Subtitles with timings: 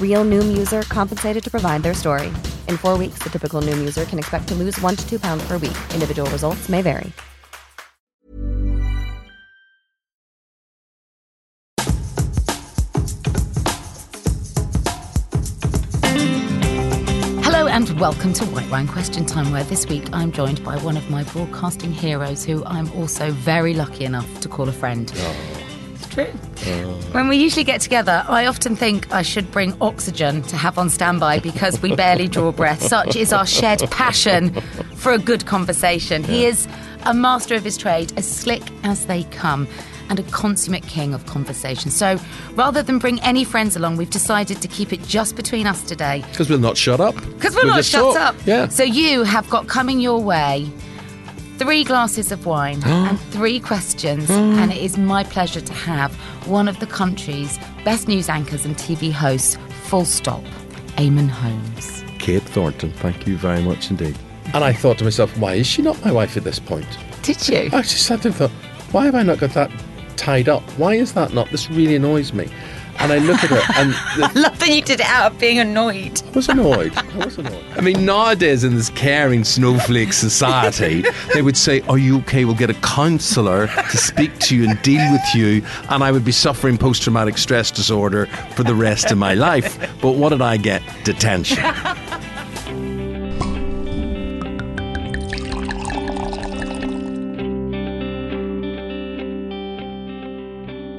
[0.00, 2.28] Real Noom user compensated to provide their story.
[2.68, 5.46] In four weeks, the typical Noom user can expect to lose one to two pounds
[5.46, 5.76] per week.
[5.92, 7.12] Individual results may vary.
[17.42, 20.98] Hello and welcome to White Wine Question Time, where this week I'm joined by one
[20.98, 25.10] of my broadcasting heroes who I'm also very lucky enough to call a friend.
[25.14, 25.55] It's
[26.24, 26.32] true.
[26.56, 27.14] Mm.
[27.14, 30.90] When we usually get together, I often think I should bring oxygen to have on
[30.90, 32.82] standby because we barely draw breath.
[32.82, 34.52] Such is our shared passion
[34.96, 36.24] for a good conversation.
[36.24, 36.66] He is
[37.04, 39.68] a master of his trade, as slick as they come,
[40.08, 41.90] and a consummate king of conversation.
[41.90, 42.18] So
[42.54, 46.24] rather than bring any friends along, we've decided to keep it just between us today.
[46.30, 47.14] Because we'll not shut up.
[47.14, 48.16] Because we're We'll not shut talk.
[48.16, 48.36] up.
[48.46, 48.68] Yeah.
[48.68, 50.70] So you have got coming your way
[51.58, 56.14] three glasses of wine and three questions, and it is my pleasure to have
[56.46, 60.42] one of the country's best news anchors and TV hosts, full stop,
[60.96, 62.04] Eamonn Holmes.
[62.18, 64.16] Kate Thornton, thank you very much indeed.
[64.54, 66.86] And I thought to myself, why is she not my wife at this point?
[67.22, 67.70] Did you?
[67.72, 68.50] I just sat there and thought,
[68.92, 69.70] why have I not got that
[70.16, 70.62] tied up?
[70.78, 71.50] Why is that not?
[71.50, 72.48] This really annoys me.
[72.98, 75.58] And I look at her and I love that you did it out of being
[75.58, 76.22] annoyed.
[76.26, 76.96] I was annoyed.
[76.96, 77.64] I was annoyed.
[77.76, 81.04] I mean, nowadays in this caring snowflake society,
[81.34, 82.44] they would say, Are you okay?
[82.44, 85.62] We'll get a counsellor to speak to you and deal with you.
[85.90, 89.78] And I would be suffering post traumatic stress disorder for the rest of my life.
[90.00, 90.82] But what did I get?
[91.04, 91.64] Detention.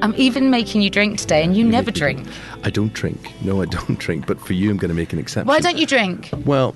[0.00, 2.26] I'm even making you drink today, and you never drink.
[2.62, 3.32] I don't drink.
[3.42, 4.26] No, I don't drink.
[4.26, 5.48] But for you, I'm going to make an exception.
[5.48, 6.30] Why don't you drink?
[6.44, 6.74] Well,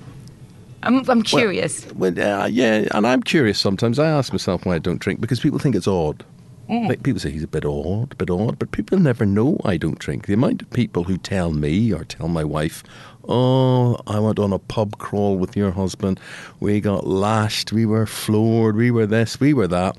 [0.83, 1.85] I'm, I'm curious.
[1.93, 3.99] Well, uh, yeah, and I'm curious sometimes.
[3.99, 6.25] I ask myself why I don't drink because people think it's odd.
[6.69, 9.77] Like people say he's a bit odd, a bit odd, but people never know I
[9.77, 10.25] don't drink.
[10.25, 12.83] The amount of people who tell me or tell my wife,
[13.27, 16.19] "Oh, I went on a pub crawl with your husband.
[16.61, 17.73] We got lashed.
[17.73, 18.75] We were floored.
[18.75, 19.39] We were this.
[19.39, 19.97] We were that."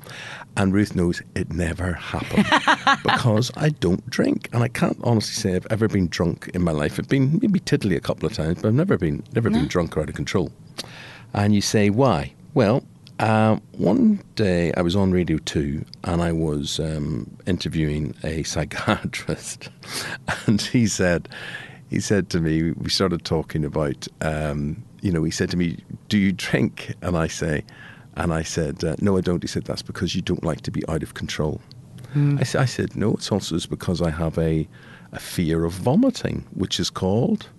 [0.57, 2.45] And Ruth knows it never happened
[3.03, 6.71] because I don't drink, and I can't honestly say I've ever been drunk in my
[6.71, 6.97] life.
[6.97, 9.97] I've been maybe tiddly a couple of times, but I've never been never been drunk
[9.97, 10.51] or out of control.
[11.33, 12.33] And you say, why?
[12.53, 12.83] Well,
[13.19, 19.69] um, one day I was on Radio 2 and I was um, interviewing a psychiatrist,
[20.47, 21.27] and he said,
[21.89, 25.77] he said to me, we started talking about, um, you know, he said to me,
[26.09, 27.63] "Do you drink?" And I say,
[28.15, 30.71] and I said, uh, "No, I don't." He said, "That's because you don't like to
[30.71, 31.61] be out of control."
[32.39, 34.67] I, sa- I said, "No, it's also because I have a,
[35.11, 37.49] a fear of vomiting, which is called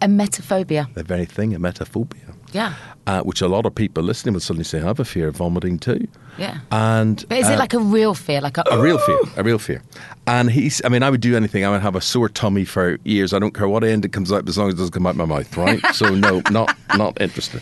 [0.00, 0.92] emetophobia.
[0.94, 2.74] the very thing, emetophobia." Yeah.
[3.06, 5.36] uh, which a lot of people listening will suddenly say, I have a fear of
[5.36, 6.06] vomiting too.
[6.38, 6.60] Yeah.
[6.70, 8.40] And But is uh, it like a real fear?
[8.40, 9.82] Like a, a real fear, a real fear.
[10.26, 11.64] And he's, I mean, I would do anything.
[11.66, 13.34] I would have a sore tummy for years.
[13.34, 15.16] I don't care what end it comes out, as long as it doesn't come out
[15.16, 15.84] my mouth, right?
[15.94, 17.60] so no, not not interested.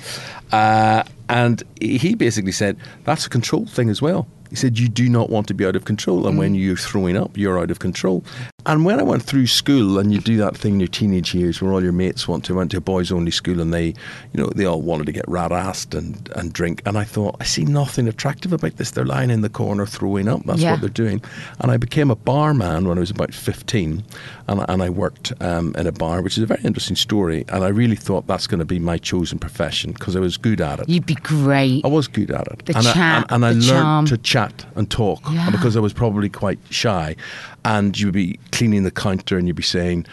[0.53, 1.03] Uh,
[1.35, 4.27] and he basically said that's a control thing as well.
[4.51, 6.61] He said you do not want to be out of control, and when mm.
[6.61, 8.25] you're throwing up, you're out of control.
[8.67, 11.61] And when I went through school, and you do that thing in your teenage years
[11.61, 13.95] where all your mates want to went to a boys only school, and they, you
[14.35, 16.83] know, they all wanted to get rat assed and, and drink.
[16.87, 18.91] And I thought, I see nothing attractive about this.
[18.93, 20.43] They're lying in the corner throwing up.
[20.45, 20.73] That's Yeah.
[20.73, 21.23] what they're doing.
[21.61, 24.03] And I became a barman when I was about 15,
[24.49, 27.45] and, and I worked um, in a bar, which is a very interesting story.
[27.49, 30.61] And I really thought that's going to be my chosen profession because I was good
[30.61, 30.89] at it.
[30.89, 31.85] You'd be great.
[31.85, 32.65] I was good at it.
[32.67, 34.07] The and chat, I, and, and I learned charm.
[34.07, 35.51] to chat and talk Yeah.
[35.51, 37.17] because I was probably quite shy.
[37.65, 40.07] And you'd be cleaning the counter and you'd be saying,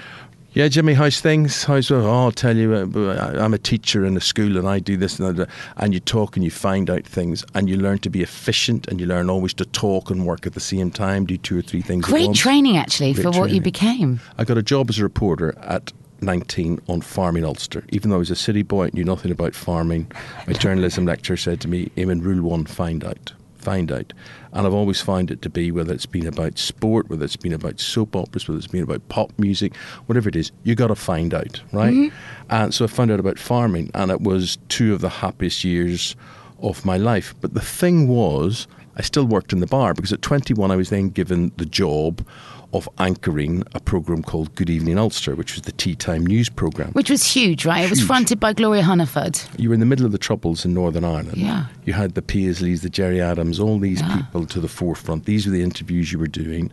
[0.54, 1.64] yeah, Jimmy, how's things?
[1.64, 4.98] How's oh, I'll tell you, uh, I'm a teacher in a school and I do
[4.98, 5.50] this and that.
[5.78, 9.00] And you talk and you find out things and you learn to be efficient and
[9.00, 11.82] you learn always to talk and work at the same time, do two or three
[11.82, 12.06] things.
[12.06, 14.20] at Great training, actually, Great for what you became.
[14.38, 17.86] I got a job as a reporter at 19 on farming Ulster.
[17.90, 20.12] Even though I was a city boy, and knew nothing about farming.
[20.48, 23.34] My journalism lecturer said to me, Eamonn, rule one, find out.
[23.58, 24.12] Find out.
[24.54, 27.54] And I've always found it to be whether it's been about sport, whether it's been
[27.54, 29.76] about soap operas, whether it's been about pop music,
[30.08, 31.94] whatever it is, you got to find out, right?
[31.94, 32.16] Mm-hmm.
[32.50, 36.16] And so I found out about farming, and it was two of the happiest years
[36.62, 37.34] of my life.
[37.40, 40.90] But the thing was, I still worked in the bar because at 21 I was
[40.90, 42.26] then given the job
[42.74, 46.92] of anchoring a program called Good Evening Ulster, which was the tea time news program.
[46.94, 47.84] Which was huge, right?
[47.84, 49.48] It was fronted by Gloria Hunniford.
[49.60, 51.38] You were in the middle of the troubles in Northern Ireland.
[51.38, 51.66] Yeah.
[51.86, 55.26] You had the Paisleys, the Gerry Adams, all these people to the forefront.
[55.26, 56.72] These were the interviews you were doing.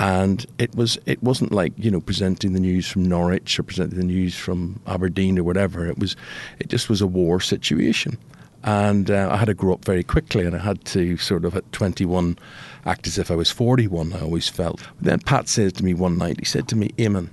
[0.00, 3.98] And it was it wasn't like, you know, presenting the news from Norwich or presenting
[3.98, 5.86] the news from Aberdeen or whatever.
[5.86, 6.14] It was
[6.60, 8.16] it just was a war situation.
[8.64, 11.56] And uh, I had to grow up very quickly, and I had to sort of
[11.56, 12.38] at 21
[12.84, 14.12] act as if I was 41.
[14.12, 14.82] I always felt.
[15.00, 17.30] then Pat says to me one night, he said to me, Eamonn,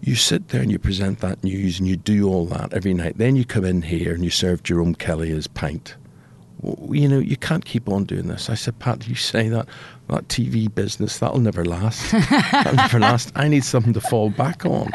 [0.00, 3.18] you sit there and you present that news and you do all that every night.
[3.18, 5.96] Then you come in here and you serve Jerome Kelly his pint.
[6.90, 8.50] You know, you can't keep on doing this.
[8.50, 9.66] I said, Pat, you say that
[10.08, 12.12] that TV business that'll never last.
[12.52, 13.32] that'll never last.
[13.34, 14.90] I need something to fall back on.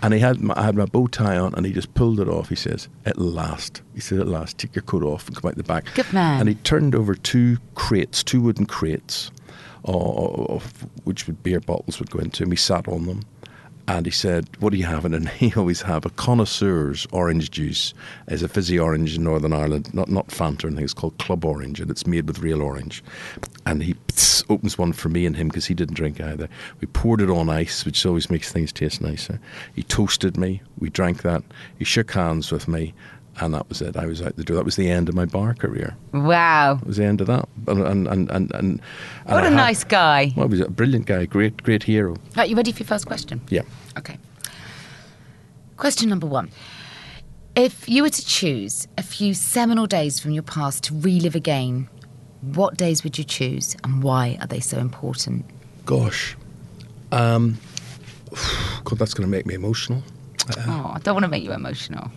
[0.00, 2.28] And he had my, I had my bow tie on, and he just pulled it
[2.28, 2.48] off.
[2.48, 4.58] He says, "It'll last." He said, "It'll last.
[4.58, 6.40] Take your coat off and come out the back." Good man.
[6.40, 9.30] And he turned over two crates, two wooden crates,
[9.86, 13.22] uh, of which would beer bottles would go into, and we sat on them.
[13.88, 17.94] And he said, "What are you having?" And he always have a connoisseur's orange juice.
[18.26, 20.84] It's a fizzy orange in Northern Ireland, not not Fanta anything.
[20.84, 23.02] It's called Club Orange, and it's made with real orange.
[23.64, 26.50] And he pss, opens one for me and him because he didn't drink either.
[26.82, 29.40] We poured it on ice, which always makes things taste nicer.
[29.74, 30.60] He toasted me.
[30.78, 31.42] We drank that.
[31.78, 32.92] He shook hands with me,
[33.40, 33.96] and that was it.
[33.96, 34.56] I was out the door.
[34.56, 35.96] That was the end of my bar career.
[36.12, 36.78] Wow.
[36.82, 37.48] It was the end of that.
[37.66, 38.80] And and and and, and
[39.26, 40.32] What I a had- nice guy.
[40.36, 42.16] Well, he was a brilliant guy, great great hero.
[42.36, 43.40] Right, you ready for your first question?
[43.50, 43.62] Yeah.
[43.96, 44.18] Okay.
[45.76, 46.50] Question number one.
[47.54, 51.88] If you were to choose a few seminal days from your past to relive again,
[52.40, 55.44] what days would you choose and why are they so important?
[55.84, 56.36] Gosh,
[57.10, 57.58] um,
[58.84, 60.02] God, that's going to make me emotional.
[60.66, 62.10] Oh, I don't want to make you emotional.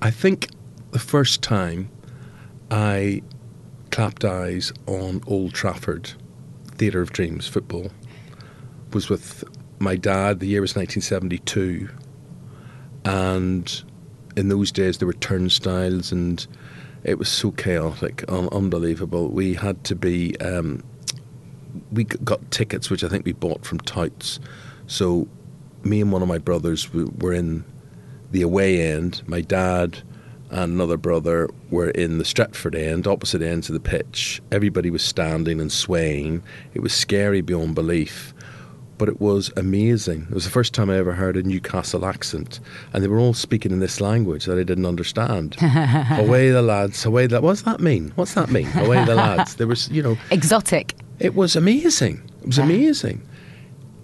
[0.00, 0.50] I think
[0.92, 1.90] the first time
[2.70, 3.22] I
[3.90, 6.12] clapped eyes on Old Trafford,
[6.76, 7.90] Theatre of Dreams football,
[8.92, 9.42] was with
[9.80, 10.38] my dad.
[10.38, 11.88] The year was 1972.
[13.04, 13.82] And
[14.36, 16.46] in those days, there were turnstiles and
[17.02, 19.28] it was so chaotic, un- unbelievable.
[19.28, 20.84] We had to be, um,
[21.90, 24.38] we got tickets, which I think we bought from Touts.
[24.86, 25.26] So
[25.82, 27.64] me and one of my brothers were in
[28.30, 29.22] the away end.
[29.26, 29.98] My dad
[30.50, 34.40] and another brother were in the Stretford end, opposite ends of the pitch.
[34.50, 36.42] Everybody was standing and swaying.
[36.74, 38.32] It was scary beyond belief,
[38.96, 40.22] but it was amazing.
[40.30, 42.60] It was the first time I ever heard a Newcastle accent,
[42.92, 45.56] and they were all speaking in this language that I didn't understand.
[46.12, 47.40] away the lads, away the.
[47.42, 48.12] What's that mean?
[48.14, 48.68] What's that mean?
[48.76, 49.56] Away the lads.
[49.56, 50.94] There was, you know, Exotic.
[51.18, 52.22] it was amazing.
[52.40, 53.20] It was amazing.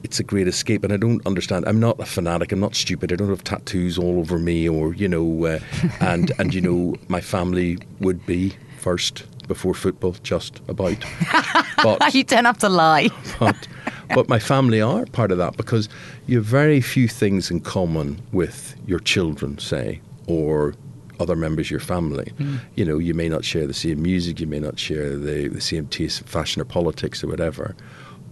[0.04, 1.64] It's a great escape, and I don't understand.
[1.66, 2.52] I'm not a fanatic.
[2.52, 3.11] I'm not stupid.
[3.12, 5.58] I don't have tattoos all over me, or you know, uh,
[6.00, 10.96] and and you know, my family would be first before football, just about.
[11.82, 13.11] But you don't have to lie.
[13.38, 13.68] but
[14.14, 15.88] but my family are part of that because
[16.26, 20.75] you have very few things in common with your children, say, or
[21.20, 22.32] other members of your family.
[22.75, 25.61] You know, you may not share the same music, you may not share the, the
[25.61, 27.75] same taste in fashion or politics or whatever.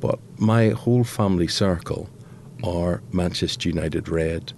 [0.02, 2.10] But my whole family circle
[2.64, 4.52] are Manchester United red.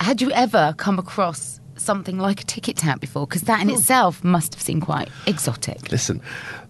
[0.00, 3.26] Had you ever come across something like a ticket tap before?
[3.26, 5.92] Because that in itself must have seemed quite exotic.
[5.92, 6.22] Listen,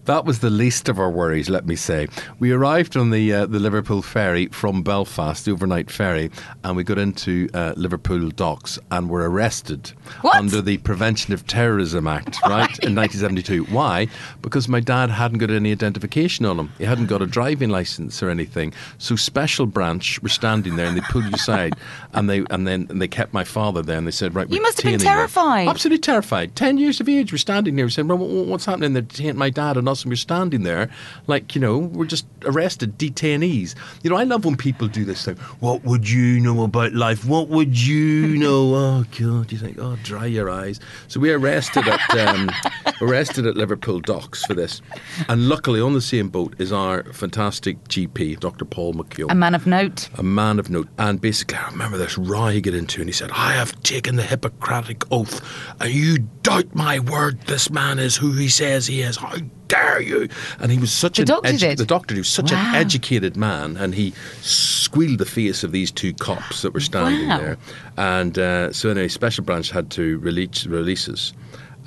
[0.05, 2.07] that was the least of our worries, let me say.
[2.39, 6.31] We arrived on the uh, the Liverpool ferry from Belfast, the overnight ferry,
[6.63, 9.91] and we got into uh, Liverpool docks and were arrested
[10.21, 10.35] What?
[10.35, 13.65] under the Prevention of Terrorism Act, right, in 1972.
[13.65, 14.07] Why?
[14.41, 16.71] Because my dad hadn't got any identification on him.
[16.77, 18.73] He hadn't got a driving license or anything.
[18.97, 21.73] So special branch were standing there and they pulled you aside
[22.13, 24.61] and they and then and they kept my father there and they said, right, You
[24.61, 25.67] must have been detaining you." terrified.
[25.67, 26.55] Absolutely terrified.
[26.55, 27.85] Ten years of age, we're standing there.
[27.85, 28.93] We're saying, well, what's happening?
[28.93, 30.89] They're detaining my dad and us, and we're standing there
[31.27, 33.75] like, you know, we're just arrested, detainees.
[34.03, 35.35] You know, I love when people do this thing.
[35.59, 37.25] What would you know about life?
[37.25, 38.73] What would you know?
[38.75, 39.51] Oh, God.
[39.51, 40.79] You think, oh, dry your eyes.
[41.07, 42.49] So we arrested at, um,
[43.01, 44.81] arrested at Liverpool docks for this.
[45.27, 48.65] And luckily, on the same boat is our fantastic GP, Dr.
[48.65, 50.09] Paul McKeown A man of note.
[50.17, 50.87] a man of note.
[50.97, 54.15] And basically, I remember this row he got into, and he said, I have taken
[54.15, 55.41] the Hippocratic oath,
[55.79, 57.41] and you doubt my word.
[57.41, 59.17] This man is who he says he is.
[59.17, 59.35] How
[59.71, 60.27] dare you?
[60.59, 61.77] And he was such The an doctor did?
[61.77, 62.59] the doctor, he was such Wow.
[62.69, 67.27] an educated man, and he squealed the face of these two cops that were standing
[67.29, 67.37] Wow.
[67.39, 67.57] there.
[67.97, 71.33] And uh, so, anyway, Special Branch had to release, release us.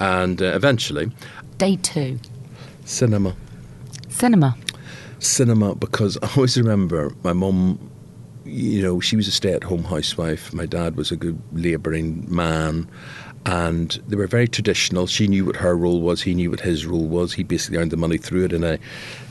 [0.00, 1.10] And uh, eventually,
[1.58, 2.18] Day two.
[2.84, 3.36] cinema
[4.08, 4.56] Cinema.
[5.18, 7.78] cinema because I always remember my mum,
[8.44, 10.52] you know, she was a stay at home housewife.
[10.52, 12.88] My dad was a good labouring man.
[13.46, 15.06] And they were very traditional.
[15.06, 16.22] She knew what her role was.
[16.22, 17.34] He knew what his role was.
[17.34, 18.78] He basically earned the money through it in a,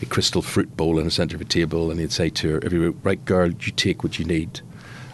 [0.01, 1.89] a crystal fruit bowl in the centre of a table.
[1.89, 4.62] And he'd say to her every right, girl, you take what you need.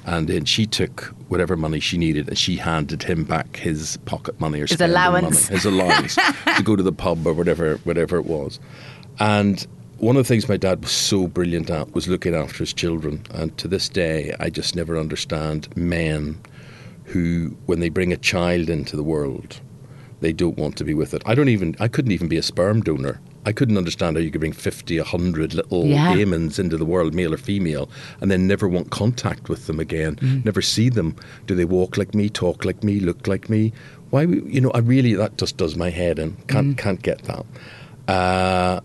[0.06, 4.39] And then she took whatever money she needed and she handed him back his pocket
[4.39, 5.50] money or His allowance.
[5.50, 6.15] money, his allowance
[6.58, 8.60] to go to the pub or whatever, whatever it was.
[9.20, 9.65] And
[9.98, 13.22] one of the things my dad was so brilliant at was looking after his children.
[13.34, 16.39] And to this day, I just never understand men
[17.10, 19.60] who, when they bring a child into the world,
[20.22, 21.22] they don't want to be with it.
[21.25, 23.20] I don't even, I couldn't even be a sperm donor.
[23.46, 26.13] I couldn't understand how you could bring 50, 100 little Yeah.
[26.13, 27.89] into the world, male or female,
[28.20, 31.16] and then never want contact with them again, never see them.
[31.48, 33.72] Do they walk like me, talk like me, look like me?
[34.10, 36.36] Why, you know, I really, that just does my head in.
[36.48, 37.46] Can't, can't get that.
[38.08, 38.82] Uh,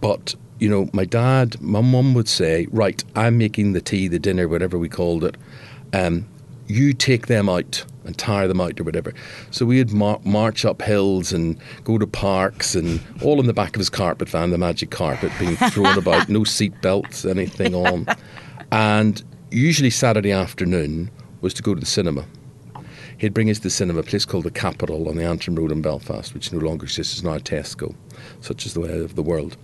[0.00, 4.18] but you know, my dad, my mum would say, "Right, I'm making the tea, the
[4.20, 5.36] dinner, whatever we called it.
[5.92, 6.26] Um,
[6.66, 9.12] you take them out and tire them out or whatever."
[9.50, 13.76] So we'd mar- march up hills and go to parks and all in the back
[13.76, 18.06] of his carpet van, the magic carpet being thrown about, no seat belts, anything on,
[18.70, 22.24] and usually Saturday afternoon was to go to the cinema.
[23.18, 25.70] He'd bring us to the cinema, a place called the Capitol on the Antrim Road
[25.70, 27.94] in Belfast, which no longer exists, is now a Tesco,
[28.40, 29.56] such is the way of the world.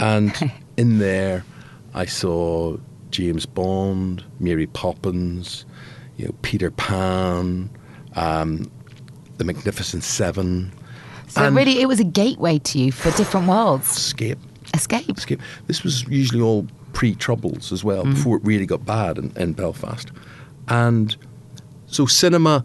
[0.00, 0.34] And
[0.76, 1.44] in there,
[1.94, 2.76] I saw
[3.10, 5.64] James Bond, Mary Poppins,
[6.18, 7.70] you know, Peter Pan,
[8.14, 8.70] um,
[9.38, 10.72] The Magnificent Seven,
[11.28, 13.96] So And- really, it was a gateway to you for different worlds.
[13.96, 14.38] Escape.
[14.74, 15.10] Escape.
[15.16, 15.40] Escape.
[15.66, 20.10] This was usually all pre-troubles as well, before it really got bad in, in Belfast,
[20.68, 21.16] and
[21.86, 22.64] so cinema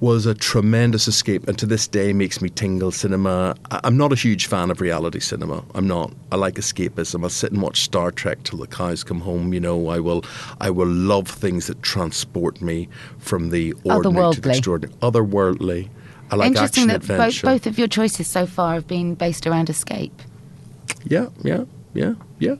[0.00, 2.90] was a tremendous escape, and to this day makes me tingle.
[2.90, 3.54] Cinema.
[3.70, 5.62] I'm not a huge fan of reality cinema.
[5.74, 6.12] I'm not.
[6.32, 7.22] I like escapism.
[7.22, 9.52] I'll sit and watch Star Trek till the cows come home.
[9.52, 10.24] You know, I will.
[10.60, 12.88] I will love things that transport me
[13.18, 15.90] from the ordinary to the extraordinary, otherworldly.
[16.30, 19.46] I like Interesting action that both, both of your choices so far have been based
[19.46, 20.22] around escape.
[21.04, 22.56] Yeah, yeah, yeah, yeah,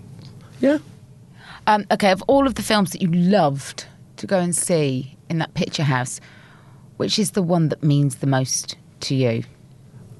[0.60, 0.78] yeah.
[1.66, 5.38] Um, okay, of all of the films that you loved to go and see in
[5.38, 6.20] that picture house,
[7.00, 9.42] which is the one that means the most to you?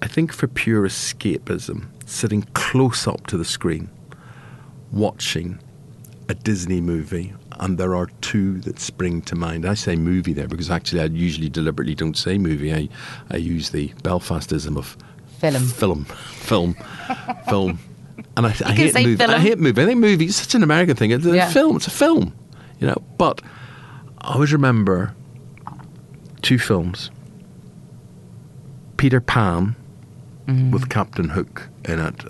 [0.02, 3.90] I think for pure escapism, sitting close up to the screen,
[4.92, 5.58] watching
[6.28, 9.66] a Disney movie, and there are two that spring to mind.
[9.66, 12.72] I say movie there because actually I usually deliberately don't say movie.
[12.74, 12.88] I,
[13.30, 14.96] I use the Belfastism of
[15.38, 15.62] Film.
[15.66, 16.04] film,
[16.50, 16.74] film,
[17.48, 17.78] film.
[18.36, 19.24] And I, I hate movie.
[19.24, 19.82] I hate movie.
[19.82, 21.10] I think movie is such an American thing.
[21.10, 21.50] It's a Yeah.
[21.50, 21.76] film.
[21.76, 22.34] It's a film,
[22.78, 23.02] you know.
[23.18, 23.40] But
[24.18, 25.14] I always remember
[26.42, 27.10] two films:
[28.96, 29.76] Peter Pan
[30.46, 30.72] Mm.
[30.72, 32.24] with Captain Hook in it,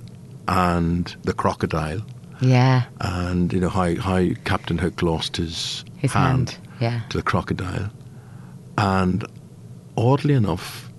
[0.48, 2.02] and the crocodile,
[2.40, 2.82] Yeah.
[3.00, 7.00] and you know how how Captain Hook lost his, His hand, yeah.
[7.08, 7.88] to the crocodile,
[8.76, 9.24] and
[9.96, 10.90] oddly enough,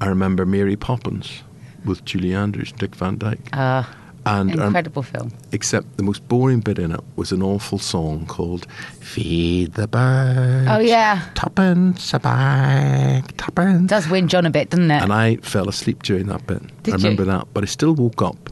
[0.00, 1.42] I remember Mary Poppins
[1.84, 3.48] with Julie Andrews, Dick Van Dyke.
[3.52, 3.84] Uh,
[4.28, 5.32] And um, incredible film.
[5.52, 8.66] except the most boring bit in it was an awful song called
[9.00, 11.22] "Feed the Birds." Oh, yeah.
[11.34, 13.88] tuppence a bag, tuppence.
[13.88, 15.02] Does win John a bit, doesn't it?
[15.02, 16.62] And I fell asleep during that bit.
[16.82, 17.30] Did I remember you?
[17.30, 18.50] that, but I still woke up,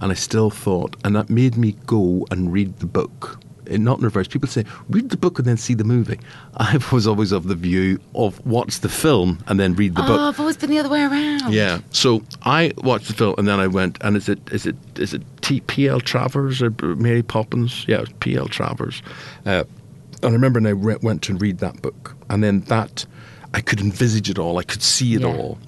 [0.00, 4.04] and I still thought, and that made me go and read the book not in
[4.04, 4.28] reverse.
[4.28, 6.18] People say read the book and then see the movie.
[6.56, 10.06] I was always of the view of watch the film and then read the oh,
[10.06, 10.20] book.
[10.20, 11.52] I've always been the other way around.
[11.52, 11.80] Yeah.
[11.90, 15.14] So I watched the film and then I went and is it is it is
[15.14, 16.00] it T- P.L.
[16.00, 17.84] Travers or Mary Poppins?
[17.88, 18.48] Yeah, it P.L.
[18.48, 19.02] Travers.
[19.46, 19.64] Uh,
[20.22, 23.06] and I remember and I re- went to read that book and then that
[23.54, 24.58] I could envisage it all.
[24.58, 25.28] I could see it Yeah.
[25.28, 25.58] all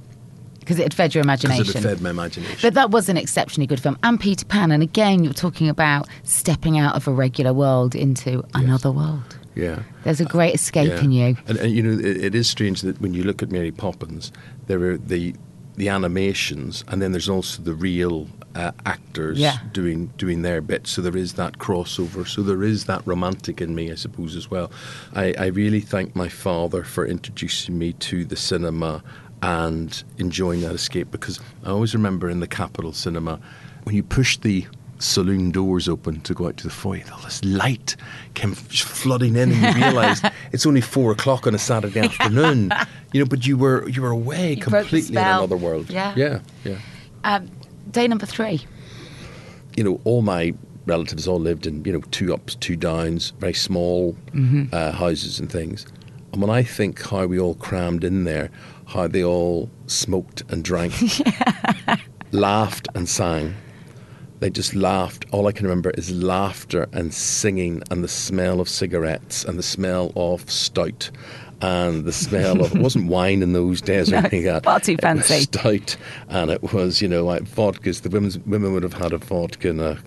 [0.70, 1.76] Because it fed your because imagination.
[1.78, 2.58] it had fed my imagination.
[2.62, 3.98] But that was an exceptionally good film.
[4.04, 4.70] And Peter Pan.
[4.70, 9.36] And again, you're talking about stepping out of a regular world into another world.
[9.56, 9.82] yeah.
[10.04, 11.36] There's a great escape in you.
[11.48, 14.30] And, and you know, it, it is strange that when you look at Mary Poppins,
[14.68, 15.34] there are the
[15.76, 19.56] the animations, and then there's also the real uh, actors Yeah.
[19.72, 20.86] doing doing their bit.
[20.86, 22.26] So there is that crossover.
[22.28, 24.70] So there is that romantic in me, I suppose, as well.
[25.14, 29.02] I, I really thank my father for introducing me to the cinema
[29.42, 33.40] and enjoying that escape because I always remember in the Capitol Cinema
[33.84, 34.66] when you push the
[34.98, 37.02] saloon doors open to go out to the foyer.
[37.12, 37.96] All this light
[38.34, 42.70] came flooding in, and you realised it's only four o'clock on a Saturday afternoon.
[43.12, 45.90] You know, but you were you were away You completely in another world.
[45.90, 46.14] Yeah.
[46.16, 46.78] yeah, yeah.
[47.24, 47.50] Um,
[47.90, 48.60] day number three.
[49.76, 50.54] You know, all my
[50.86, 54.16] relatives all lived in you know two ups, two downs, very small
[54.72, 55.86] uh, houses and things.
[56.32, 58.50] And when I think how we all crammed in there,
[58.90, 60.92] how they all smoked and drank,
[62.32, 63.54] laughed and sang.
[64.40, 65.26] They just laughed.
[65.32, 69.62] All I can remember is laughter and singing and the smell of cigarettes and the
[69.62, 71.10] smell of stout
[71.62, 74.64] and the smell of it wasn't wine in those days or anything like that.
[74.64, 75.40] far too It was fancy.
[75.42, 75.96] stout
[76.30, 78.00] and it was you know like vodkas.
[78.00, 79.98] The women's women would have had a vodka and a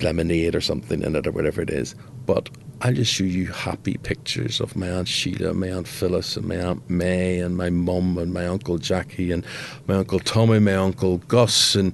[0.00, 1.96] lemonade or something in it or whatever it is.
[2.26, 2.48] But
[2.80, 6.56] I'll just show you happy pictures of my Aunt Sheila, my Aunt Phyllis, and my
[6.56, 9.44] Aunt May, and my mum, and my Uncle Jackie, and
[9.88, 11.92] my Uncle Tommy, my Uncle Gus, and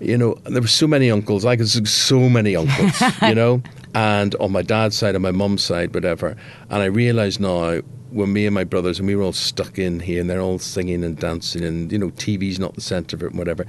[0.00, 1.44] you know, there were so many uncles.
[1.44, 3.62] I could see so many uncles, you know,
[3.94, 6.36] and on my dad's side and my mum's side, whatever.
[6.68, 7.80] And I realise now
[8.14, 10.58] when me and my brothers and we were all stuck in here and they're all
[10.58, 13.66] singing and dancing and you know TV's not the centre of it and whatever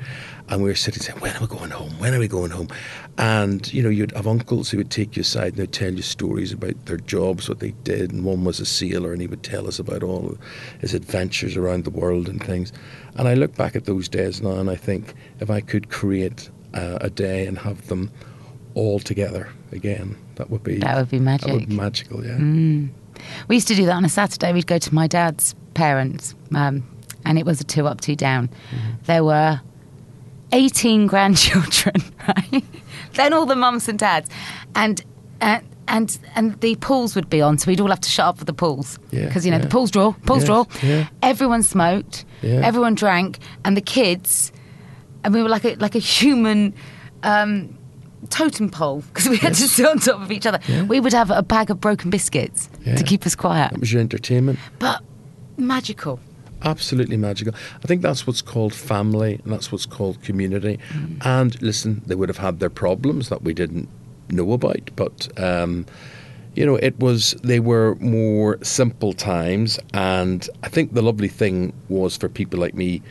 [0.49, 2.67] and we were sitting saying when are we going home when are we going home
[3.17, 6.01] and you know you'd have uncles who would take you aside and they'd tell you
[6.01, 9.41] stories about their jobs what they did and one was a sailor and he would
[9.43, 10.37] tell us about all
[10.79, 12.73] his adventures around the world and things
[13.15, 16.49] and I look back at those days now and I think if I could create
[16.73, 18.11] uh, a day and have them
[18.73, 21.47] all together again that would be That would be magic.
[21.47, 22.37] that would be magical yeah
[23.47, 24.51] We used to do that on a Saturday.
[24.51, 26.83] We'd go to my dad's parents, um,
[27.23, 28.49] and it was a two up, two down.
[29.05, 29.61] There were
[30.51, 31.95] 18 grandchildren,
[32.27, 32.63] right?
[33.15, 34.29] Then all the mums and dads.
[34.75, 35.03] And,
[35.41, 38.37] uh, and, and the pools would be on, so we'd all have to shut up
[38.37, 38.97] for the pools.
[39.11, 39.63] Yeah, Because, you know, yeah.
[39.63, 40.65] the pools draw, pools Yes, draw.
[40.83, 41.07] yeah.
[41.21, 42.61] Everyone smoked, Yeah.
[42.63, 44.51] everyone drank, and the kids,
[45.23, 46.73] and we were like a, like a human.
[47.23, 47.77] Um,
[48.29, 50.59] totem pole because we had to sit on top of each other.
[50.87, 52.95] We would have a bag of broken biscuits Yeah.
[52.95, 55.03] to keep us quiet, that was your entertainment but
[55.57, 56.19] magical.
[56.63, 57.53] Absolutely magical.
[57.83, 60.79] I think that's what's called family, and that's what's called community.
[61.21, 63.89] And listen, they would have had their problems that we didn't
[64.29, 65.85] know about, but um,
[66.55, 69.77] you know, it was they were more simple times.
[69.93, 73.01] And I think the lovely thing was for people like me,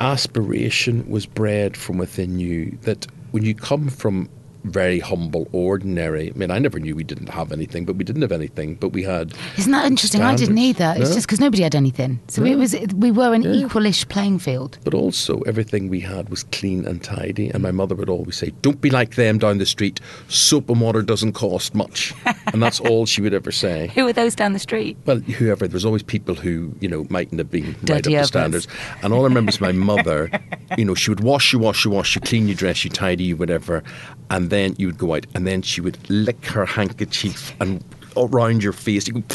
[0.00, 2.78] aspiration was bred from within you.
[2.82, 4.28] That when you come from
[4.64, 6.30] very humble, ordinary.
[6.34, 8.74] I mean, I never knew we didn't have anything, but we didn't have anything.
[8.74, 10.22] But we had Isn't that interesting?
[10.22, 10.94] I didn't either.
[10.96, 11.14] It's No.
[11.14, 12.20] just because nobody had anything.
[12.28, 14.78] So it was we were an equalish playing field.
[14.84, 17.48] But also, everything we had was clean and tidy.
[17.50, 20.00] And my mother would always say, Don't be like them down the street.
[20.28, 22.12] Soap and water doesn't cost much.
[22.52, 23.90] and that's all she would ever say.
[23.94, 24.96] Who were those down the street?
[25.06, 28.16] Well, whoever, there's always people who, you know, mightn't have been right up Dirty to
[28.16, 28.28] elbows.
[28.28, 28.68] standards.
[29.02, 30.30] And all I remember is my mother,
[30.76, 33.24] you know, she would wash you, wash you, wash you, clean you, dress you, tidy
[33.24, 33.82] you, whatever.
[34.30, 37.82] And then you would go out and then she would lick her handkerchief and
[38.16, 39.06] around your face.
[39.08, 39.20] You go,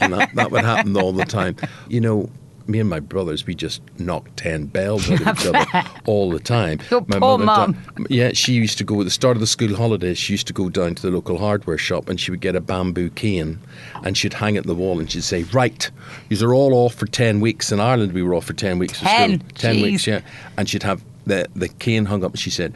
[0.00, 1.56] and that, that would happen all the time.
[1.88, 2.30] You know,
[2.68, 5.64] me and my brothers, we just knocked 10 bells at each other
[6.06, 6.78] all the time.
[6.90, 9.46] Your my poor mother di- yeah, she used to go at the start of the
[9.48, 10.18] school holidays.
[10.18, 12.60] She used to go down to the local hardware shop and she would get a
[12.60, 13.58] bamboo cane
[14.04, 15.90] and she'd hang it on the wall and she'd say, "Right,
[16.28, 19.00] you are all off for ten weeks." In Ireland, we were off for ten weeks.
[19.02, 19.40] of 10?
[19.40, 19.48] school.
[19.56, 19.82] ten Jeez.
[19.82, 20.20] weeks, yeah.
[20.56, 22.30] And she'd have the the cane hung up.
[22.32, 22.74] and She said.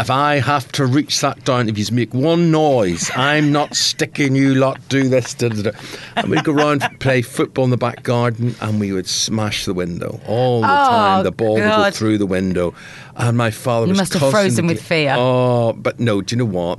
[0.00, 4.34] If I have to reach that down, if you make one noise, I'm not sticking
[4.34, 4.80] you lot.
[4.88, 5.70] Do this, da, da, da.
[6.16, 9.74] and we'd go round play football in the back garden, and we would smash the
[9.74, 11.24] window all the oh, time.
[11.24, 12.74] The ball would go through the window,
[13.14, 15.14] and my father You was must have frozen with fear.
[15.18, 16.78] Oh, but no, do you know what?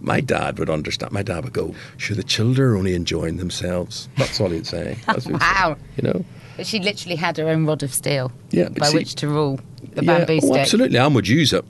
[0.00, 1.12] My dad would understand.
[1.12, 4.96] My dad would go, "Sure, the children are only enjoying themselves." That's all he'd say.
[5.06, 5.38] That's he'd say.
[5.38, 5.76] Wow.
[5.96, 6.24] You know.
[6.56, 9.60] But she literally had her own rod of steel Yeah, by see- which to rule
[9.94, 10.60] the yeah, bamboo oh, stick.
[10.60, 10.98] absolutely.
[10.98, 11.64] I would use it.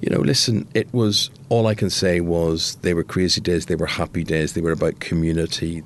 [0.00, 3.74] You know, listen, it was all I can say was they were crazy days, they
[3.76, 5.82] were happy days, they were about community.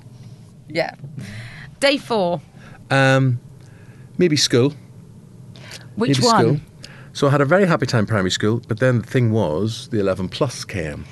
[0.68, 0.94] Yeah.
[1.80, 2.40] Day four.
[2.90, 3.40] Um,
[4.18, 4.74] maybe school.
[5.96, 6.42] Which maybe one?
[6.44, 6.60] School.
[7.12, 9.98] So I had a very happy time primary school, but then the thing was the
[10.00, 11.04] 11 plus came.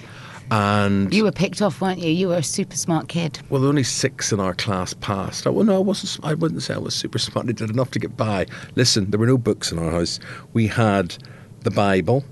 [0.51, 2.11] And You were picked off, weren't you?
[2.11, 3.39] You were a super smart kid.
[3.51, 5.47] well, only six in our class passed.
[5.47, 6.25] I, well, no, I wasn't.
[6.25, 7.49] I wouldn't say I was super smart.
[7.49, 8.47] I did enough to get by.
[8.75, 10.19] Listen, there were no books in our house.
[10.55, 11.17] We had
[11.65, 12.25] the Bible.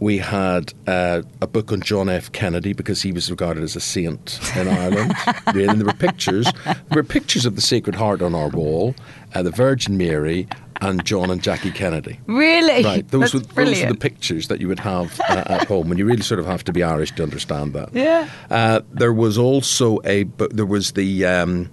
[0.00, 2.32] We had uh, a book on John F.
[2.32, 5.14] Kennedy because he was regarded as a saint in Ireland.
[5.54, 6.46] really, and there were pictures.
[6.64, 8.94] There were pictures of the Sacred Heart on our wall,
[9.34, 10.48] uh, the Virgin Mary,
[10.80, 12.20] and John and Jackie Kennedy.
[12.26, 12.84] Really?
[12.84, 15.90] Right, those That's were those were the pictures that you would have uh, at home,
[15.90, 17.94] and you really sort of have to be Irish to understand that.
[17.94, 18.28] Yeah.
[18.50, 20.52] Uh, there was also a book.
[20.52, 21.24] There was the.
[21.26, 21.70] Um,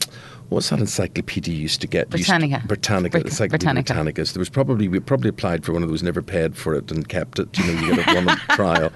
[0.51, 2.11] What's that encyclopedia you used to get?
[2.11, 2.67] Used to- Britannica.
[2.67, 3.11] Britannica.
[3.19, 4.23] Bric- Encyclopedia Britannica.
[4.25, 7.07] There was probably we probably applied for one of those, never paid for it, and
[7.07, 7.57] kept it.
[7.57, 8.91] You know, you get a one on trial.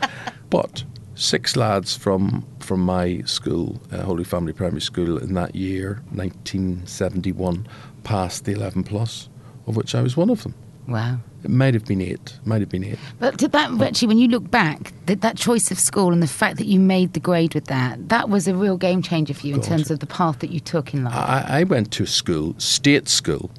[0.49, 0.83] But
[1.15, 7.67] six lads from from my school, uh, Holy Family Primary School, in that year, 1971,
[8.03, 9.29] passed the 11 plus,
[9.65, 10.55] of which I was one of them.
[10.87, 11.17] Wow.
[11.43, 12.39] It might have been it.
[12.43, 12.97] Might have been it.
[13.19, 16.27] But did that actually, when you look back, that, that choice of school and the
[16.27, 19.45] fact that you made the grade with that, that was a real game changer for
[19.47, 21.13] you in terms of the path that you took in life.
[21.13, 23.51] I, I went to a school, state school,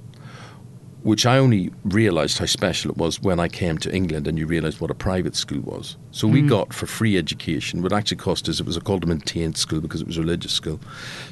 [1.06, 4.44] which I only realised how special it was when I came to England and you
[4.44, 5.96] realised what a private school was.
[6.10, 6.48] So we mm.
[6.48, 7.80] got for free education.
[7.80, 10.22] What actually cost us, it was a called a maintained school because it was a
[10.22, 10.80] religious school.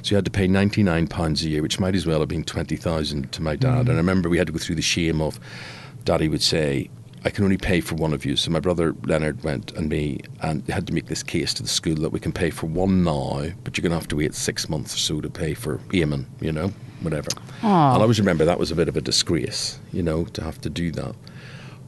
[0.03, 3.33] So you had to pay £99 a year, which might as well have been 20000
[3.33, 3.87] to my dad.
[3.87, 3.89] Mm.
[3.89, 5.41] And I remember we had to go through the shame of,
[6.05, 6.91] Daddy would say,
[7.25, 8.37] I can only pay for one of you.
[8.37, 11.69] So my brother Leonard went and me and had to make this case to the
[11.69, 14.35] school that we can pay for one now, but you're going to have to wait
[14.35, 16.69] six months or so to pay for Eamonn, you know,
[17.01, 17.29] whatever.
[17.63, 20.61] And I always remember that was a bit of a disgrace, you know, to have
[20.61, 21.15] to do that.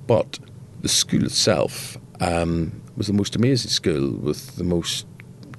[0.07, 0.39] But
[0.81, 5.07] the school itself um, was the most amazing school with the most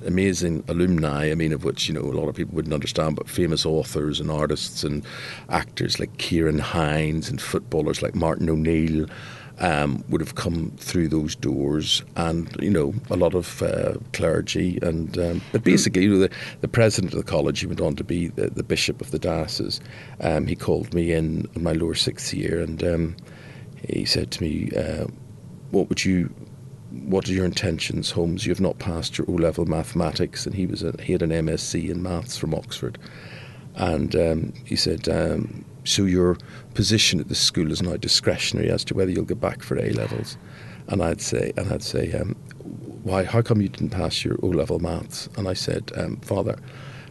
[0.05, 3.29] amazing alumni, I mean, of which, you know, a lot of people wouldn't understand, but
[3.29, 5.05] famous authors and artists and
[5.49, 9.07] actors like Ciarán Hinds and footballers like Martin O'Neill
[9.60, 14.77] um, would have come through those doors and, you know, a lot of uh, clergy.
[14.81, 16.29] and um, But basically, you know, the,
[16.62, 19.19] the president of the college, he went on to be the, the bishop of the
[19.19, 19.81] diocese.
[20.21, 23.15] Um, he called me in my lower sixth year and um,
[23.88, 25.07] he said to me, uh,
[25.71, 26.33] what would you
[26.91, 28.45] what are your intentions, Holmes?
[28.45, 31.32] You have not passed your O level mathematics, and he was a, he had an
[31.32, 32.97] MSc in maths from Oxford,
[33.76, 36.38] and um, he said, um, so your
[36.73, 39.89] position at the school is now discretionary as to whether you'll get back for A
[39.91, 40.38] levels,
[40.88, 42.36] and I'd say, and I'd say, um,
[43.04, 43.23] why?
[43.23, 45.30] How come you didn't pass your O level maths?
[45.38, 46.58] And I said, um, Father.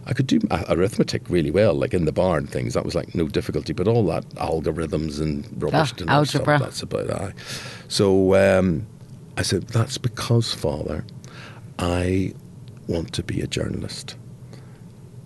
[0.08, 2.74] I could do arithmetic really well, like in the bar and things.
[2.74, 3.72] That was like no difficulty.
[3.72, 6.58] But all that algorithms and rubbish Ah, and that stuff, algebra.
[6.60, 7.32] that's about I.
[7.88, 8.86] So um,
[9.36, 11.04] I said, That's because, Father,
[11.78, 12.34] I
[12.86, 14.16] want to be a journalist.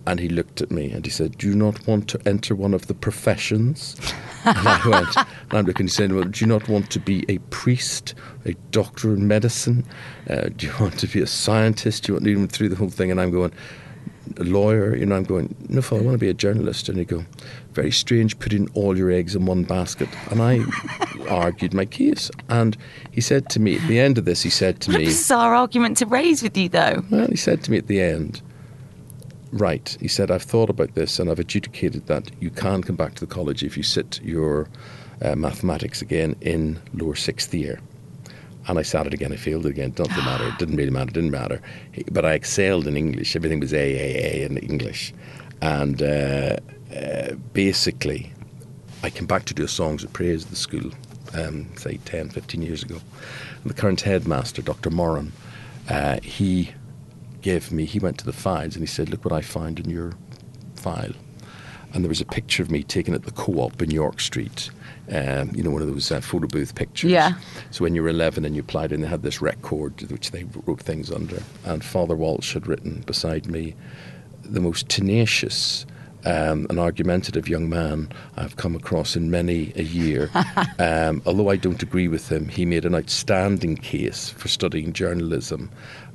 [0.07, 2.73] And he looked at me and he said, Do you not want to enter one
[2.73, 3.95] of the professions?
[4.45, 7.23] and I went, and I'm looking, he said, Well, do you not want to be
[7.29, 9.85] a priest, a doctor in medicine?
[10.29, 12.03] Uh, do you want to be a scientist?
[12.03, 13.11] Do you want to even through the whole thing?
[13.11, 13.53] And I'm going,
[14.37, 16.89] a lawyer, you know, I'm going, no, Father, I want to be a journalist.
[16.89, 17.25] And he go,
[17.73, 20.09] very strange putting all your eggs in one basket.
[20.29, 20.59] And I
[21.29, 22.29] argued my case.
[22.49, 22.77] And
[23.11, 25.53] he said to me, at the end of this, he said to what me, bizarre
[25.55, 27.03] argument to raise with you, though.
[27.09, 28.41] well, he said to me at the end,
[29.51, 33.15] right, he said, I've thought about this and I've adjudicated that you can come back
[33.15, 34.67] to the college if you sit your
[35.21, 37.79] uh, mathematics again in lower sixth year.
[38.67, 41.09] And I sat it again, I failed it again, doesn't matter, it didn't really matter,
[41.09, 41.61] it didn't matter.
[42.11, 45.13] But I excelled in English, everything was A, A, A in English.
[45.61, 46.57] And uh,
[46.95, 48.31] uh, basically,
[49.03, 50.91] I came back to do songs of praise at the school,
[51.33, 52.99] um, say 10, 15 years ago.
[53.61, 54.89] And the current headmaster, Dr.
[54.89, 55.31] Moran,
[55.89, 56.73] uh, he
[57.41, 59.89] gave me, he went to the files and he said, Look what I find in
[59.89, 60.13] your
[60.75, 61.13] file.
[61.93, 64.69] And there was a picture of me taken at the co op in York Street.
[65.11, 67.11] Um, you know, one of those uh, photo booth pictures.
[67.11, 67.33] Yeah.
[67.71, 70.45] So when you were 11 and you applied and they had this record which they
[70.65, 71.41] wrote things under.
[71.65, 73.75] And Father Walsh had written beside me,
[74.43, 75.85] the most tenacious
[76.25, 80.29] um, and argumentative young man I've come across in many a year.
[80.79, 85.69] um, although I don't agree with him, he made an outstanding case for studying journalism.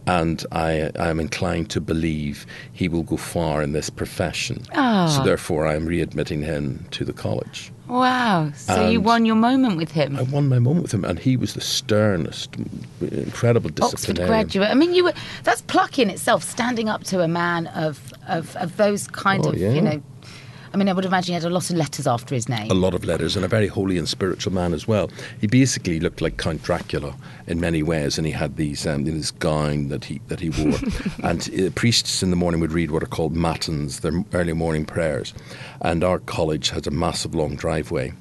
[0.06, 4.62] And I, I am inclined to believe he will go far in this profession.
[4.74, 5.08] Ah.
[5.08, 7.72] So therefore, I am readmitting him to the college.
[7.88, 8.50] Wow.
[8.54, 10.16] So you won your moment with him.
[10.16, 12.56] I won my moment with him, and he was the sternest,
[13.00, 13.92] incredible disciplinarian.
[13.92, 14.70] Oxford graduate.
[14.70, 15.12] I mean, you were
[15.44, 19.50] that's pluck in itself, standing up to a man of of, of those kind Oh,
[19.50, 19.70] of yeah.
[19.70, 20.02] you know
[20.76, 22.70] I mean, I would imagine he had a lot of letters after his name.
[22.70, 25.10] a lot of letters and a very holy and spiritual man as well.
[25.40, 29.30] He basically looked like Count Dracula in many ways, and he had these um, this
[29.30, 30.78] gown that he that he wore.
[31.22, 34.84] and uh, priests in the morning would read what are called matins, their early morning
[34.84, 35.32] prayers.
[35.80, 38.12] And our college has a massive long driveway.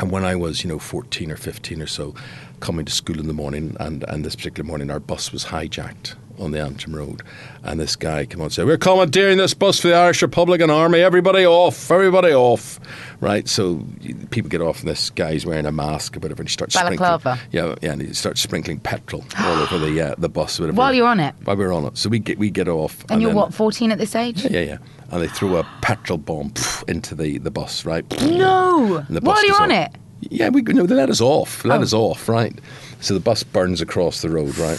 [0.00, 2.14] And when I was, you know, 14 or 15 or so,
[2.60, 6.16] coming to school in the morning, and, and this particular morning, our bus was hijacked
[6.38, 7.22] on the Antrim Road.
[7.62, 10.70] And this guy came on and said, We're commandeering this bus for the Irish Republican
[10.70, 11.00] Army.
[11.00, 12.78] Everybody off, everybody off.
[13.20, 13.48] Right?
[13.48, 13.84] So
[14.30, 17.36] people get off, and this guy's wearing a mask or whatever, and he starts Balaclava.
[17.36, 17.48] sprinkling.
[17.52, 20.58] Yeah, yeah, and he starts sprinkling petrol all over the uh, the bus.
[20.60, 20.76] Whatever.
[20.76, 21.34] While you're on it?
[21.44, 21.96] While we're on it.
[21.96, 23.04] So we get, we get off.
[23.08, 24.44] and you're then- what, 14 at this age?
[24.44, 24.60] Yeah, yeah.
[24.60, 24.78] yeah.
[25.10, 28.04] And they throw a petrol bomb pff, into the, the bus, right?
[28.22, 29.04] No!
[29.08, 29.86] The bus While you're on off.
[29.92, 29.96] it?
[30.30, 31.64] Yeah, we no, they let us off.
[31.64, 31.82] Let Oh.
[31.82, 32.58] us off, right?
[33.00, 34.78] So the bus burns across the road, right?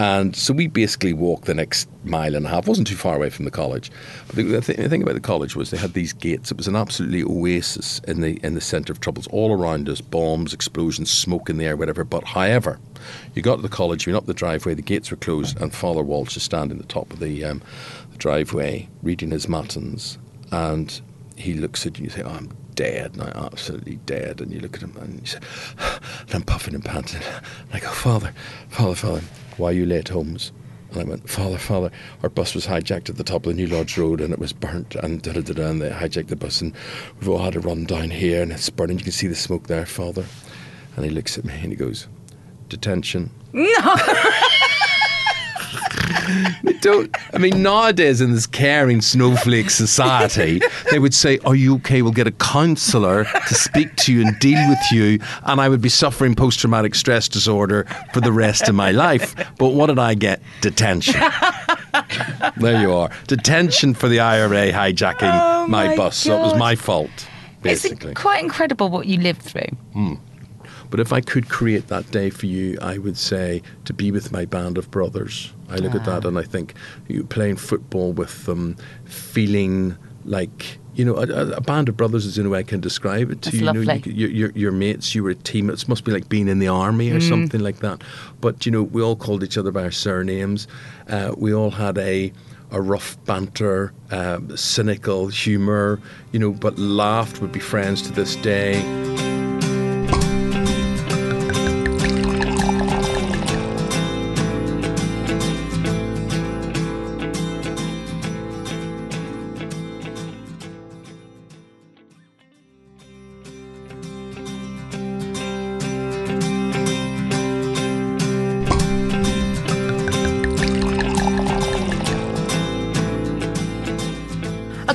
[0.00, 2.64] And so we basically walked the next mile and a half.
[2.64, 3.90] It wasn't too far away from the college.
[4.28, 6.52] But the, thing, the thing about the college was they had these gates.
[6.52, 9.26] It was an absolutely oasis in the in the centre of troubles.
[9.28, 12.04] All around us, bombs, explosions, smoke in the air, whatever.
[12.04, 12.78] But however,
[13.34, 15.74] you got to the college, you went up the driveway, the gates were closed, and
[15.74, 17.62] Father Walsh is standing at the top of the, um,
[18.12, 20.18] the driveway reading his matins,
[20.52, 21.00] and
[21.36, 24.40] he looks at you and you say, oh, I'm dead now, absolutely dead.
[24.40, 25.38] And you look at him and you say,
[25.78, 27.22] and I'm puffing and panting.
[27.22, 28.32] And I go, Father,
[28.68, 29.22] Father, Father,
[29.58, 30.52] why are you late, Holmes?
[30.90, 31.90] And I went, Father, Father,
[32.22, 34.52] our bus was hijacked at the top of the New Lodge Road and it was
[34.52, 36.74] burnt and da da da da, and they hijacked the bus and
[37.18, 38.98] we've all had to run down here and it's burning.
[38.98, 40.24] You can see the smoke there, Father.
[40.96, 42.08] And he looks at me and he goes,
[42.68, 43.30] Detention.
[43.52, 43.60] They
[46.80, 47.14] don't.
[47.32, 50.60] I mean, nowadays in this caring snowflake society,
[50.90, 52.02] they would say, "Are you okay?
[52.02, 55.80] We'll get a counsellor to speak to you and deal with you." And I would
[55.80, 59.34] be suffering post-traumatic stress disorder for the rest of my life.
[59.58, 60.40] But what did I get?
[60.60, 61.20] Detention.
[62.56, 63.10] there you are.
[63.26, 66.16] Detention for the IRA hijacking Oh my, my bus.
[66.16, 67.10] So it was my fault,
[67.64, 68.14] It's basically.
[68.14, 69.68] quite incredible what you lived through.
[69.92, 70.14] Hmm.
[70.90, 74.32] But if I could create that day for you, I would say to be with
[74.32, 75.52] my band of brothers.
[75.68, 76.74] I look at that and I think
[77.08, 82.34] you playing football with them, feeling like you know a, a- band of brothers is
[82.36, 83.66] the only way I can describe it to That's you.
[83.66, 84.12] You know, lovely.
[84.12, 85.70] you, your, mates, you were a team.
[85.70, 88.02] It must be like being in the army or something like that.
[88.40, 90.66] But you know, we all called each other by our surnames.
[91.08, 92.32] Uh, we all had a
[92.70, 96.00] a rough banter, um, cynical humour,
[96.32, 97.40] you know, but laughed.
[97.40, 99.27] Would be friends to this day.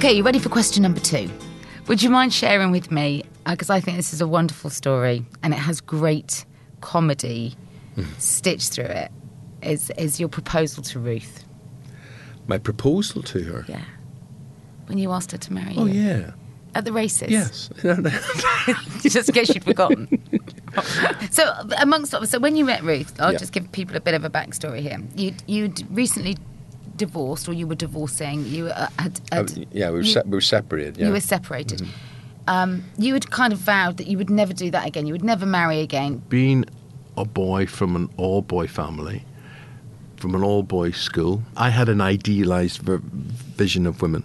[0.03, 1.29] Okay, you ready for question number two?
[1.87, 3.23] Would you mind sharing with me?
[3.45, 6.43] Uh, because I think this is a wonderful story and it has great
[6.81, 7.55] comedy
[8.17, 9.13] stitched through it.
[9.61, 11.45] Is is your proposal to Ruth?
[12.47, 13.63] My proposal to her.
[13.69, 13.85] Yeah.
[14.87, 16.31] When you asked her to marry Oh you Oh, yeah.
[16.75, 17.31] at the races.
[17.31, 17.69] Yes.
[19.03, 20.09] just in case you'd forgotten.
[21.31, 23.37] so, amongst so when you met Ruth, I'll Yeah.
[23.37, 25.01] just give people a bit of a backstory here.
[25.15, 26.35] You you'd recently
[26.97, 28.45] divorced, or you were divorcing.
[28.45, 30.97] You uh, had, Uh, had yeah, we were, you- se- we were separated.
[30.97, 31.08] Yeah.
[31.08, 31.82] you were separated.
[32.47, 35.06] Um, you had kind of vowed that you would never do that again.
[35.08, 36.21] You would never marry again.
[36.29, 36.65] Being
[37.17, 39.23] a boy from an all boy family,
[40.17, 42.97] from an all boy school, I had an idealized v-
[43.56, 44.23] vision of women.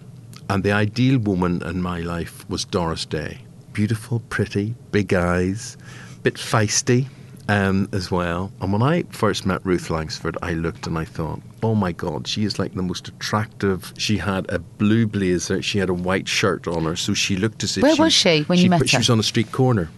[0.49, 3.39] And the ideal woman in my life was Doris Day.
[3.73, 5.77] Beautiful, pretty, big eyes,
[6.23, 7.07] bit feisty
[7.49, 8.51] um, as well.
[8.61, 12.27] And when I first met Ruth Langsford, I looked and I thought, oh my God,
[12.27, 13.91] she is like the most attractive.
[13.97, 17.63] She had a blue blazer, she had a white shirt on her, so she looked
[17.63, 18.87] as if Where she was she when you met She her?
[18.87, 19.89] She was on a street corner.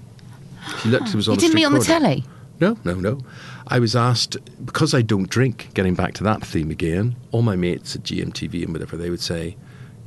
[0.81, 2.23] She looked, she was on You didn't meet on the telly.
[2.61, 3.19] No, no, no.
[3.67, 5.69] I was asked because I don't drink.
[5.73, 9.19] Getting back to that theme again, all my mates at GMTV and whatever they would
[9.19, 9.57] say,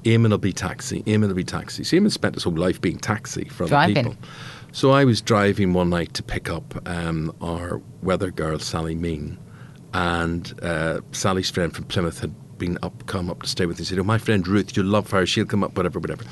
[0.04, 1.02] "Eamonn will be taxi.
[1.02, 3.94] Eamonn will be taxi." So Eamonn spent his whole life being taxi for other Driving.
[3.96, 4.16] people.
[4.74, 9.38] So I was driving one night to pick up um, our weather girl Sally Meen,
[9.92, 13.78] and uh, Sally's friend from Plymouth had been up, come up to stay with.
[13.78, 15.26] He said, "Oh, my friend Ruth, you'll love her.
[15.26, 16.24] She'll come up, whatever, whatever."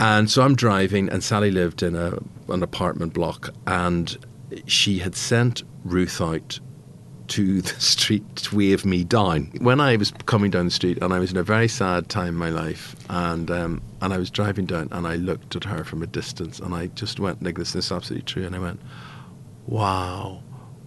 [0.00, 4.18] And so I'm driving, and Sally lived in a, an apartment block, and
[4.66, 6.58] she had sent Ruth out
[7.30, 9.50] to the street to wave me down.
[9.60, 12.28] When I was coming down the street, and I was in a very sad time
[12.28, 15.84] in my life, and um, and I was driving down, and I looked at her
[15.84, 17.72] from a distance, and I just went like this.
[17.72, 18.80] This is absolutely true, and I went,
[19.66, 20.42] "Wow,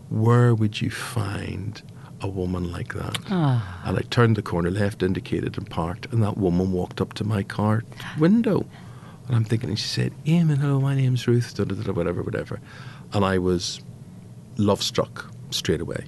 [0.09, 1.81] where would you find
[2.21, 3.81] a woman like that?" Ah.
[3.85, 7.23] And I turned the corner, left indicated, and parked, and that woman walked up to
[7.23, 7.83] my car
[8.19, 8.65] window.
[9.27, 12.21] And I'm thinking, and she said, Eamonn, hello, my name's Ruth, da, da, da, whatever,
[12.21, 12.59] whatever.
[13.13, 13.79] And I was
[14.57, 16.07] love struck straight away.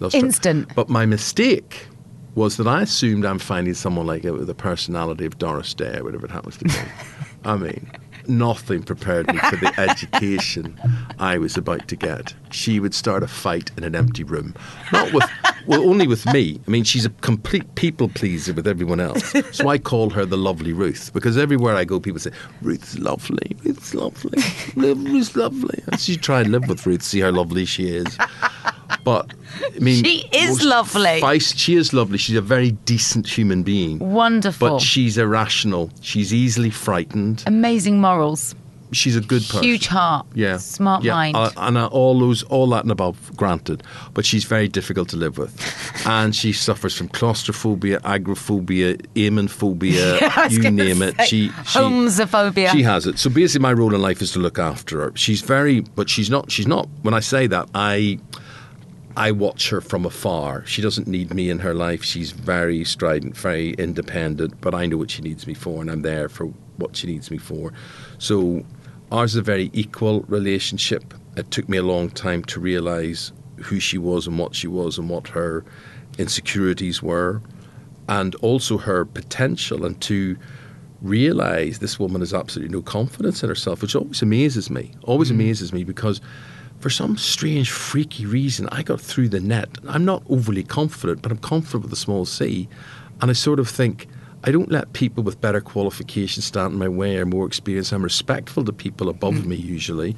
[0.00, 0.24] Love struck.
[0.24, 0.74] Instant.
[0.74, 1.86] But my mistake
[2.34, 5.98] was that I assumed I'm finding someone like it with the personality of Doris Day,
[5.98, 6.74] or whatever it happens to be.
[7.44, 7.90] I mean,
[8.28, 10.78] nothing prepared me for the education
[11.18, 12.34] I was about to get.
[12.50, 14.54] She would start a fight in an empty room,
[14.92, 15.24] not with,
[15.66, 16.60] well, only with me.
[16.66, 19.34] I mean, she's a complete people pleaser with everyone else.
[19.52, 22.30] So I call her the lovely Ruth because everywhere I go, people say
[22.62, 24.42] Ruth's lovely, Ruth's lovely,
[24.76, 25.82] Ruth's lovely.
[25.90, 28.18] And you try and live with Ruth, see how lovely she is.
[29.04, 29.32] But
[29.74, 31.20] I mean, She is lovely.
[31.40, 32.18] she is lovely.
[32.18, 33.98] She's a very decent human being.
[33.98, 34.70] Wonderful.
[34.70, 35.90] But she's irrational.
[36.00, 37.44] She's easily frightened.
[37.46, 38.54] Amazing morals.
[38.92, 39.62] She's a good person.
[39.62, 40.26] Huge heart.
[40.34, 40.56] Yeah.
[40.56, 41.12] Smart yeah.
[41.12, 41.36] mind.
[41.36, 43.82] Uh, and uh, all those, all that and above, granted.
[44.14, 45.52] But she's very difficult to live with,
[46.06, 51.16] and she suffers from claustrophobia, agoraphobia, aemonphobia, I was you name it.
[51.16, 52.70] say, She, she homosophobia.
[52.70, 53.18] She has it.
[53.18, 55.12] So basically, my role in life is to look after her.
[55.14, 56.50] She's very, but she's not.
[56.50, 56.88] She's not.
[57.02, 58.18] When I say that, I.
[59.18, 60.64] I watch her from afar.
[60.64, 62.04] She doesn't need me in her life.
[62.04, 66.02] She's very strident, very independent, but I know what she needs me for, and I'm
[66.02, 67.72] there for what she needs me for.
[68.18, 68.64] So
[69.10, 71.14] ours is a very equal relationship.
[71.36, 74.98] It took me a long time to realize who she was and what she was
[74.98, 75.64] and what her
[76.16, 77.42] insecurities were,
[78.08, 80.36] and also her potential, and to
[81.02, 84.92] realize this woman has absolutely no confidence in herself, which always amazes me.
[85.02, 85.34] Always mm.
[85.34, 86.20] amazes me because
[86.80, 89.68] for some strange, freaky reason, I got through the net.
[89.88, 92.68] I'm not overly confident, but I'm confident with a small C.
[93.20, 94.06] And I sort of think,
[94.44, 97.90] I don't let people with better qualifications stand in my way or more experience.
[97.90, 100.14] I'm respectful to people above me usually.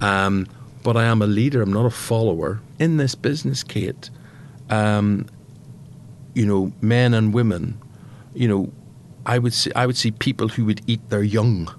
[0.00, 0.46] Um,
[0.84, 2.60] but I am a leader, I'm not a follower.
[2.78, 4.10] In this business, Kate,
[4.70, 5.26] um,
[6.34, 7.80] you know, men and women,
[8.34, 8.72] you know,
[9.26, 11.74] I would see, I would see people who would eat their young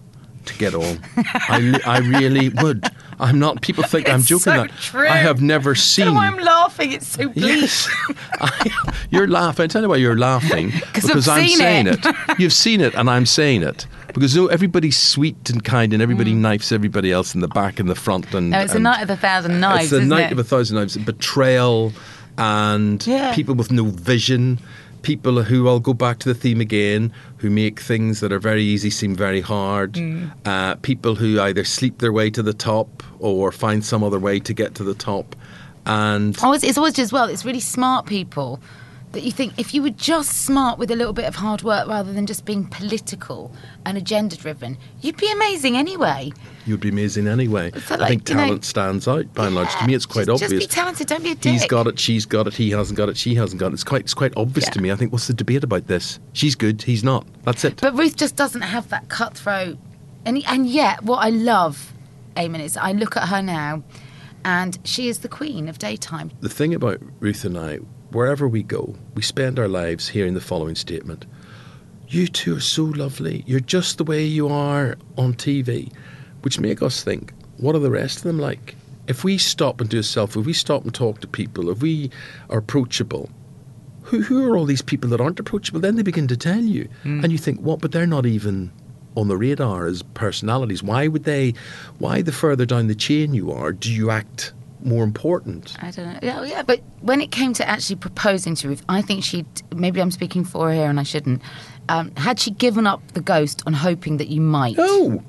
[0.45, 0.99] to get on.
[1.17, 2.85] I, I really would.
[3.19, 3.61] I'm not.
[3.61, 4.39] People think I'm joking.
[4.41, 5.07] so that true.
[5.07, 6.13] I have never seen.
[6.15, 6.91] why I'm laughing.
[6.91, 7.45] It's so bleak.
[7.45, 7.87] Yes,
[8.41, 8.71] I,
[9.09, 9.63] you're laughing.
[9.63, 11.99] I tell you why you're laughing 'Cause I've because I'm saying it.
[12.05, 12.39] it.
[12.39, 16.33] You've seen it, and I'm saying it because no, everybody's sweet and kind, and everybody
[16.33, 18.33] knifes everybody else in the back and the front.
[18.33, 18.57] And Mm.
[18.57, 20.31] No, it's a night of a thousand knives, It's a night it?
[20.33, 20.97] of a thousand knives.
[20.97, 21.93] Betrayal
[22.37, 23.33] and Yeah.
[23.33, 24.59] people with no vision.
[25.05, 28.63] People who I'll go back to the theme again, who make things that are very
[28.63, 29.93] easy seem very hard.
[29.93, 30.31] Mm.
[30.45, 34.39] Uh, people who either sleep their way to the top or find some other way
[34.39, 35.35] to get to the top.
[35.85, 37.29] And Oh, it's, it's always as well.
[37.29, 38.59] It's really smart people
[39.15, 41.87] that you think if you were just smart with a little bit of hard work
[41.87, 43.51] rather than just being political
[43.85, 46.31] and agenda driven, you'd be amazing anyway.
[46.65, 47.71] you'd be amazing anyway.
[47.71, 49.73] So, I like, think you know- talent stands out by and large.
[49.75, 50.63] To me, it's quite just, obvious.
[50.63, 51.07] Just be talented.
[51.07, 51.51] Don't be a dick.
[51.53, 53.73] He's got it, she's got it, he hasn't got it, she hasn't got it.
[53.73, 54.71] It's quite, it's quite obvious Yeah.
[54.73, 54.91] to me.
[54.91, 56.19] I think, what's the debate about this?
[56.33, 57.25] She's good, he's not.
[57.43, 57.81] That's it.
[57.81, 59.77] But Ruth just doesn't have that cutthroat.
[60.25, 61.93] And, and yet, what I love,
[62.35, 63.83] Eamonn, is I look at her now
[64.43, 66.31] and she is the queen of daytime.
[66.41, 67.79] the thing about Ruth and I,
[68.15, 71.25] wherever we go, we spend our lives hearing the following statement
[72.07, 73.43] You two are so lovely.
[73.45, 75.91] You're just the way you are on TV,
[76.41, 78.75] which make us think, what are the rest of them like?
[79.07, 81.81] If we stop and do a selfie, if we stop and talk to people, if
[81.81, 82.09] we
[82.49, 83.29] are approachable,
[84.03, 85.81] who, who are all these people that aren't approachable?
[85.81, 86.87] Then they begin to tell you.
[87.03, 87.21] Hmm.
[87.23, 87.81] And you think, what?
[87.81, 88.71] But they're not even
[89.15, 90.83] on the radar as personalities.
[90.83, 91.53] Why would they,
[91.97, 94.53] why the further down the chain you are, do you act
[94.85, 95.75] more important?
[95.81, 96.19] I don't know.
[96.21, 99.45] Yeah, yeah, but when it came to actually proposing to Ruth, I think she'd.
[99.75, 101.41] Maybe I'm speaking for her here and I shouldn't.
[101.89, 104.77] Um, had she given up the ghost on hoping that you might?
[104.77, 105.23] No.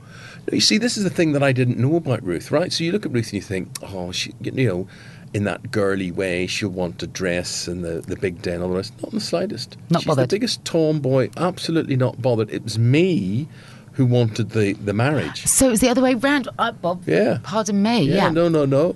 [0.53, 2.73] You see, this is the thing that I didn't know about Ruth, right?
[2.73, 4.87] So you look at Ruth and you think, oh, she, you know,
[5.35, 8.69] in that girly way, she'll want to dress and the, the big day and all
[8.71, 8.93] the rest.
[9.03, 9.77] Not in the slightest.
[9.91, 10.29] Not She's bothered.
[10.31, 12.49] the biggest tomboy, absolutely not bothered.
[12.51, 13.49] It was me
[13.95, 15.45] who wanted the, the marriage.
[15.47, 16.49] So it was the other way round.
[16.59, 17.39] Uh, Bob, Yeah.
[17.43, 18.03] pardon me.
[18.03, 18.31] Yeah.
[18.31, 18.95] No, no, no.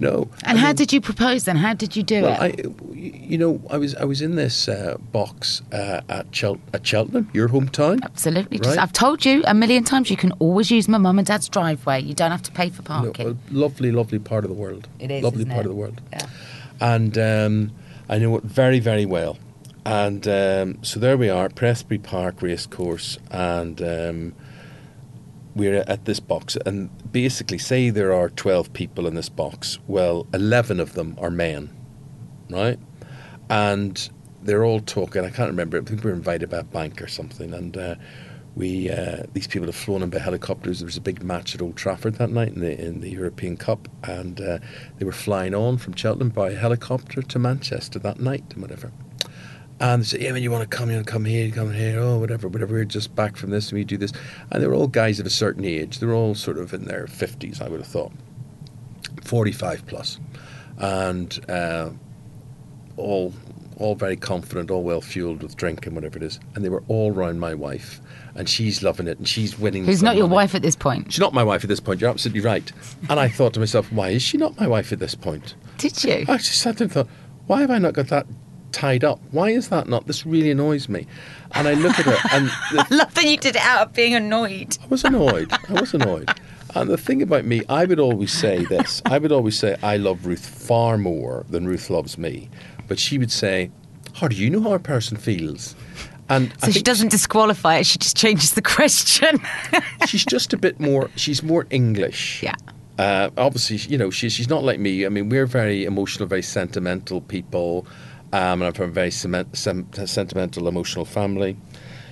[0.00, 0.28] No.
[0.44, 1.56] And I how mean- did you propose then?
[1.56, 2.66] How did you do Well, it?
[2.66, 6.84] I, you know, I was I was in this uh, box uh, at Chel- at
[6.86, 8.02] Cheltenham, your hometown.
[8.02, 8.58] Absolutely.
[8.58, 11.48] Just, I've told you a million times you can always use my mum and dad's
[11.48, 12.02] driveway.
[12.02, 13.28] You don't have to pay for No, parking.
[13.28, 14.88] a lovely, lovely part of the world.
[14.98, 15.66] It is, lovely part it?
[15.66, 16.00] of the world.
[16.12, 16.26] Yeah.
[16.80, 17.70] And um,
[18.08, 19.38] I know it very, very well.
[19.86, 24.34] And um, so there we are, Prestbury Park Racecourse, and um,
[25.54, 26.56] we're at this box.
[26.66, 29.78] And basically, say there are twelve people in this box.
[29.86, 31.70] Well, eleven of them are men,
[32.50, 32.78] right?
[33.48, 34.08] And
[34.42, 35.24] they're all talking.
[35.24, 35.78] I can't remember.
[35.78, 37.76] I think we were invited by a bank or something, and.
[37.76, 37.94] Uh,
[38.56, 40.78] we uh, these people have flown in by helicopters.
[40.78, 43.56] There was a big match at Old Trafford that night in the in the European
[43.56, 44.58] Cup, and uh,
[44.98, 48.92] they were flying on from Cheltenham by helicopter to Manchester that night and whatever.
[49.80, 52.18] And they said, yeah, man, you want to come here, come here, come here, oh,
[52.18, 52.74] whatever, whatever.
[52.74, 54.12] We're just back from this, and we do this.
[54.50, 55.98] And they were all guys of a certain age.
[55.98, 58.12] They were all sort of in their 50s, I would have thought.
[59.24, 60.20] 45 plus.
[60.78, 61.90] And uh,
[62.96, 63.32] all
[63.76, 66.38] all very confident, all well fueled with drink and whatever it is.
[66.54, 68.00] And they were all round my wife.
[68.36, 69.84] And she's loving it, and she's winning.
[69.84, 70.36] Who's not your money.
[70.36, 71.12] wife at this point?
[71.12, 72.00] She's not my wife at this point.
[72.00, 72.70] You're absolutely right.
[73.08, 75.54] And I thought to myself, why is she not my wife at this point?
[75.78, 76.24] Did you?
[76.28, 77.08] I just sat there and thought,
[77.46, 78.26] why have I not got that
[78.74, 79.20] tied up?
[79.30, 80.06] Why is that not?
[80.06, 81.06] This really annoys me.
[81.52, 83.92] And I look at it and the, I love that you did it out of
[83.94, 84.76] being annoyed.
[84.82, 85.52] I was annoyed.
[85.68, 86.28] I was annoyed.
[86.74, 89.00] And the thing about me, I would always say this.
[89.06, 92.48] I would always say I love Ruth far more than Ruth loves me.
[92.88, 93.70] But she would say,
[94.14, 95.76] "How do you know how a person feels?"
[96.28, 99.40] And So she doesn't disqualify it, she just changes the question.
[100.06, 101.10] she's just a bit more.
[101.16, 102.42] She's more English.
[102.42, 102.54] yeah.
[102.98, 105.04] Uh, obviously, you know, she, she's not like me.
[105.04, 107.86] I mean, we're very emotional, very sentimental people,
[108.34, 111.56] um, and I'm from a very cement, sem- sentimental, emotional family.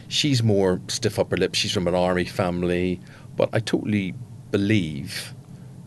[0.06, 1.56] She's more stiff upper lip.
[1.56, 3.00] She's from an army family,
[3.36, 4.14] but I totally
[4.52, 5.34] believe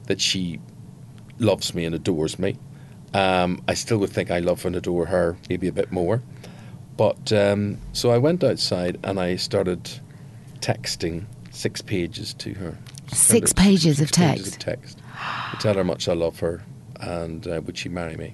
[0.08, 0.60] that she
[1.40, 2.58] loves me and adores me.
[3.14, 6.22] Um, I still would think I love and adore her maybe a bit more.
[6.98, 9.90] But um, so I went outside and I started
[10.60, 12.78] texting six pages to her.
[13.14, 14.56] Six pages of Six pages text?
[14.56, 14.98] of text
[15.52, 16.62] to tell her how much I love her
[17.00, 18.34] and uh, would she marry me.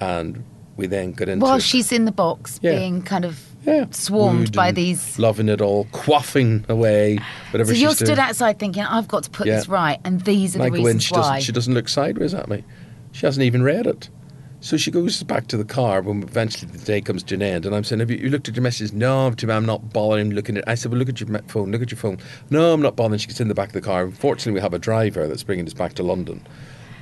[0.00, 0.44] And
[0.78, 2.76] we then got into While she's in the box Yeah.
[2.76, 5.18] being kind of yeah, swarmed by these.
[5.18, 7.18] loving it all, quaffing away,
[7.50, 8.06] whatever So you're doing.
[8.06, 9.56] stood outside thinking, I've got to put Yeah.
[9.56, 11.20] this right, and these are And I the in, reasons she why.
[11.20, 12.64] doesn't, she doesn't look sideways at me.
[13.12, 14.08] She hasn't even read it.
[14.60, 17.64] So she goes back to the car when eventually the day comes to an end.
[17.64, 18.92] And I'm saying, Have you, you looked at your message?
[18.92, 20.68] No, I'm not bothering looking at it.
[20.68, 21.70] I said, Well, look at your phone.
[21.70, 22.18] Look at your phone.
[22.50, 23.18] No, I'm not bothering.
[23.18, 24.04] She gets in the back of the car.
[24.04, 26.44] Unfortunately, we have a driver that's bringing us back to London.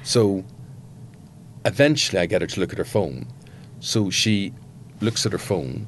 [0.02, 0.44] So
[1.64, 3.26] eventually I get her to look at her phone.
[3.86, 4.52] So she
[5.00, 5.86] looks at her phone,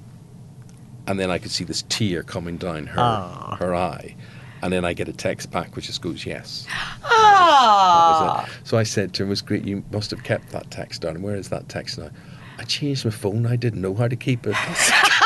[1.09, 3.57] and then I could see this tear coming down her, ah.
[3.59, 4.15] her eye.
[4.63, 6.65] And then I get a text back which just goes, Yes.
[6.69, 7.03] That.
[7.03, 8.49] Ah.
[8.63, 9.65] So I said to him, "It was great.
[9.65, 11.23] You must have kept that text down.
[11.23, 12.11] Where is that text now?"
[12.57, 13.47] I changed my phone.
[13.47, 14.55] I didn't know how to keep it.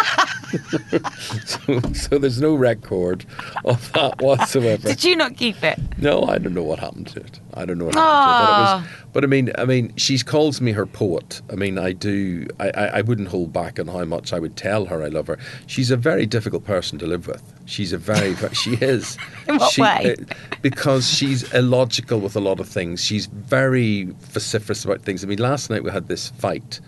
[1.44, 3.24] so, so there's no record
[3.64, 4.88] of that whatsoever.
[4.88, 5.78] Did you not keep it?
[5.98, 7.40] No, I don't know what happened to it.
[7.54, 8.46] I don't know what happened to it.
[8.46, 11.40] But, it was, but I mean, I mean, she calls me her poet.
[11.50, 12.46] I mean, I do.
[12.60, 15.26] I, I, I wouldn't hold back on how much I would tell her I love
[15.26, 15.38] her.
[15.66, 17.42] She's a very difficult person to live with.
[17.66, 19.16] She's a very, very she is.
[19.48, 20.16] In what she, way?
[20.18, 23.02] uh, because she's illogical with a lot of things.
[23.04, 25.24] She's very vociferous about things.
[25.24, 26.80] I mean, last night we had this fight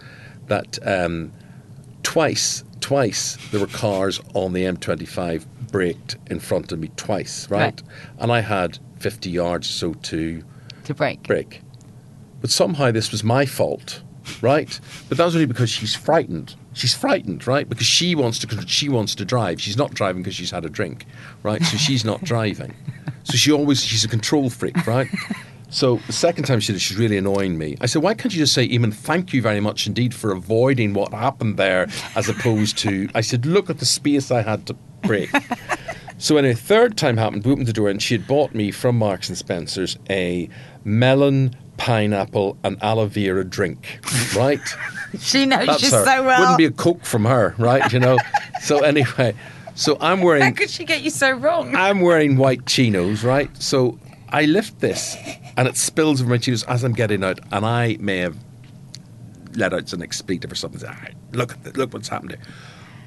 [0.49, 1.33] that um,
[2.03, 7.61] twice, twice there were cars on the M25 braked in front of me twice, right?
[7.63, 7.83] Right.
[8.19, 10.43] And I had 50 yards or so to
[10.85, 11.23] To break.
[11.23, 11.63] brake.
[12.43, 14.03] But somehow this was my fault,
[14.43, 14.79] right?
[15.09, 16.57] But that was only because she's frightened.
[16.75, 17.67] She's frightened, right?
[17.67, 19.61] Because she wants to she wants to drive.
[19.63, 21.07] She's not driving because she's had a drink,
[21.43, 21.63] right?
[21.63, 22.75] So she's not driving.
[23.23, 25.09] So she always she's a control freak, right?
[25.75, 27.77] So the second time she did, it, she's really annoying me.
[27.81, 30.95] I said, "Why can't you just say, Eamonn, thank you very much indeed for avoiding
[30.95, 34.75] what happened there, as opposed to?" I said, "Look at the space I had to
[35.03, 35.31] brake."
[36.17, 38.71] So when a third time happened, we opened the door and she had bought me
[38.71, 40.49] from Marks and Spencer's a
[40.85, 43.99] melon, pineapple, and aloe vera drink.
[44.35, 44.61] Right?
[45.21, 46.05] She knows That's you her.
[46.05, 46.41] so well.
[46.41, 47.93] Wouldn't be a coke from her, right?
[47.93, 48.19] You know.
[48.63, 49.35] so anyway,
[49.77, 50.43] so I'm wearing.
[50.43, 51.75] How could she get you so wrong?
[51.77, 53.49] I'm wearing white chinos, right?
[53.63, 53.97] So
[54.35, 55.17] I lift this
[55.57, 58.37] and it spills over my shoes as I'm getting out, and I may have
[59.55, 60.81] let out an expletive or something.
[60.81, 62.41] Say, "Ah, Look, look what's happened here.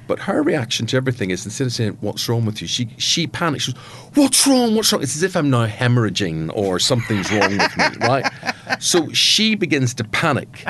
[0.06, 2.66] But her reaction to everything is instead of saying, What's wrong with you?
[2.66, 3.64] She she panics.
[3.64, 3.82] She goes,
[4.14, 4.74] What's wrong?
[4.74, 5.02] What's wrong?
[5.02, 8.26] It's as if I'm now hemorrhaging or something's wrong with me, right?
[8.80, 10.64] So she begins to panic.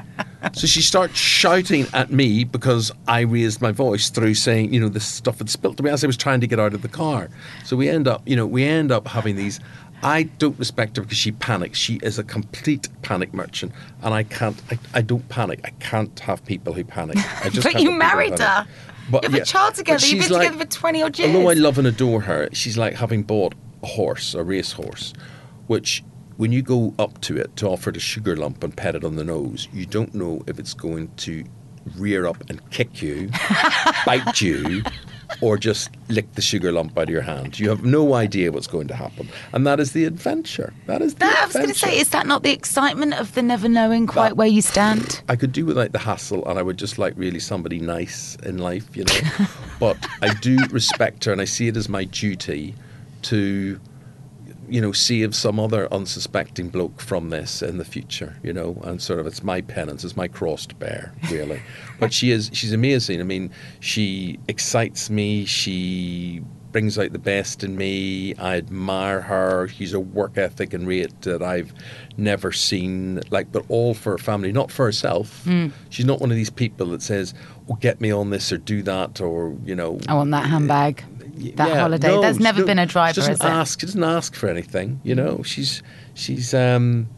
[0.55, 4.89] So she starts shouting at me because I raised my voice through saying, you know,
[4.89, 6.89] this stuff had spilt to me as I was trying to get out of the
[6.89, 7.29] car.
[7.65, 9.61] So we end up, you know, we end up having these.
[10.03, 11.78] I don't respect her because she panics.
[11.78, 13.72] She is a complete panic merchant,
[14.03, 14.61] and I can't.
[14.70, 15.61] I, I don't panic.
[15.64, 17.16] I can't have people who panic.
[17.44, 18.66] I just But you have people who married her.
[19.11, 20.07] You have a child together.
[20.07, 21.34] You've been like- together for 20 odd years.
[21.34, 25.14] Although I love and adore her, she's like having bought a horse, a racehorse,
[25.66, 26.05] which
[26.36, 29.05] when you go up to it to offer it a sugar lump and pet it
[29.05, 31.44] on the nose, you don't know if it's going to
[31.96, 33.30] rear up and kick you,
[34.07, 34.82] bite you,
[35.41, 37.59] or just lick the sugar lump out of your hand.
[37.59, 39.29] You have no idea what's going to happen.
[39.53, 40.72] And that is the adventure.
[40.87, 43.35] That is the No, I was going to say, is that not the excitement of
[43.35, 45.22] the never knowing quite That- where you stand?
[45.29, 48.59] I could do without the hassle, and I would just like really somebody nice in
[48.59, 49.47] life, you know.
[49.81, 52.74] but I do respect her, and I see it as my duty
[53.22, 53.79] to
[54.69, 59.01] you know, save some other unsuspecting bloke from this in the future, you know, and
[59.01, 61.61] sort of it's my penance, it's my cross to bear, really.
[62.01, 63.21] but she is, she's amazing.
[63.21, 63.51] I mean,
[63.81, 65.45] she excites me.
[65.45, 66.43] She
[66.73, 68.35] brings out the best in me.
[68.37, 69.69] I admire her.
[69.69, 71.73] She's a work ethic and rate that I've
[72.16, 73.21] never seen.
[73.31, 75.45] Like, but all for her family, not for herself.
[75.45, 75.73] Mm.
[75.91, 77.35] She's not one of these people that says,
[77.69, 79.99] "Oh, get me on this or do that," or you know.
[80.09, 81.05] I want that handbag.
[81.57, 82.09] That Yeah, holiday.
[82.09, 83.80] no, she never don't- been a driver, She doesn't ask.
[83.80, 85.01] She doesn't ask for anything.
[85.05, 85.82] You know, she's
[86.14, 87.09] she's um,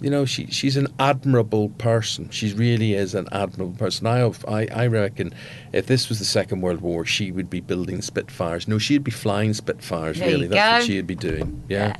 [0.00, 2.28] you know, she she's an admirable person.
[2.30, 4.06] She really is an admirable person.
[4.06, 5.32] I I I reckon
[5.72, 8.66] if this was the Second World War, she would be building Spitfires.
[8.68, 10.18] No, she'd be flying Spitfires.
[10.18, 11.62] There really, that's what she'd be doing.
[11.68, 11.94] Yeah.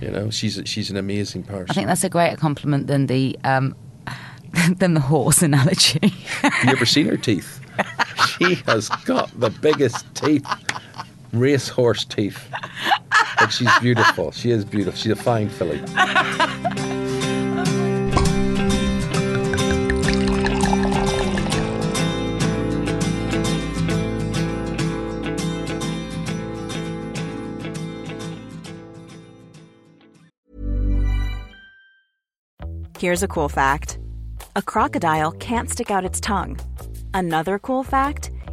[0.00, 1.66] You know, she's she's an amazing person.
[1.70, 3.74] I think that's a greater compliment than the um,
[4.76, 6.08] than the horse analogy.
[6.42, 7.60] Have you ever seen her teeth?
[8.38, 10.46] She has got the biggest teeth,
[11.32, 12.48] racehorse teeth.
[13.38, 14.30] But she's beautiful.
[14.30, 14.98] She is beautiful.
[14.98, 15.82] She's a fine filly.
[32.98, 33.98] Here's a cool fact
[34.54, 36.60] a crocodile can't stick out its tongue.
[37.12, 38.30] Another cool fact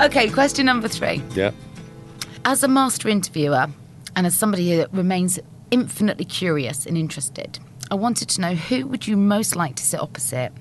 [0.00, 1.22] Okay, question number three.
[1.34, 1.52] Yeah.
[2.44, 3.68] As a master interviewer
[4.16, 5.38] and as somebody who remains
[5.70, 7.58] infinitely curious and interested,
[7.90, 10.52] I wanted to know who would you most like to sit opposite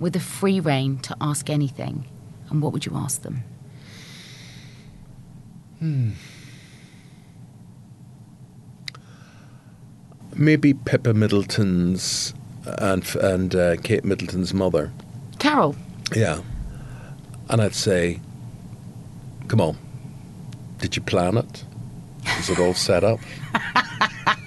[0.00, 2.06] with a free rein to ask anything,
[2.50, 3.42] and what would you ask them?
[5.80, 6.10] Hmm.
[10.34, 12.32] Maybe Pippa Middleton's
[12.64, 14.92] and and uh, Kate Middleton's mother.
[15.38, 15.76] Carol.
[16.14, 16.40] Yeah.
[17.48, 18.20] And I'd say,
[19.48, 19.76] come on,
[20.78, 21.64] did you plan it?
[22.38, 23.18] Is it all set up?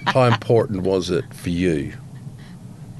[0.06, 1.92] How important was it for you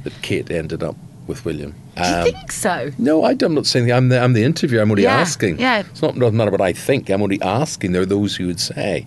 [0.04, 0.96] that Kate ended up
[1.26, 1.74] with William?
[1.96, 2.90] Do you Um, think so?
[2.98, 3.96] no, I, am not saying that.
[3.96, 4.82] I'm the, I'm the interviewer.
[4.82, 5.58] I'm only Yeah, asking.
[5.60, 5.80] yeah.
[5.80, 7.08] It's not doesn't matter what I think.
[7.10, 7.92] I'm only asking.
[7.92, 9.06] There are those who would say.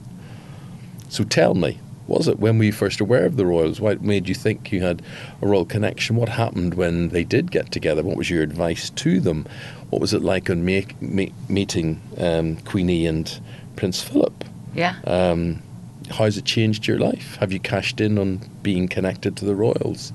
[1.09, 3.81] So tell me, was it when were you first aware of the Royals?
[3.81, 5.01] What made you think you had
[5.41, 6.15] a royal connection?
[6.15, 8.03] What happened when they did get together?
[8.03, 9.47] What was your advice to them?
[9.89, 13.39] What was it like on make, me, meeting um, Queenie and
[13.75, 14.43] Prince Philip?
[14.73, 14.95] Yeah.
[15.05, 15.63] Um,
[16.11, 17.37] how's it changed your life?
[17.37, 20.13] Have you cashed in on being connected to the Royals?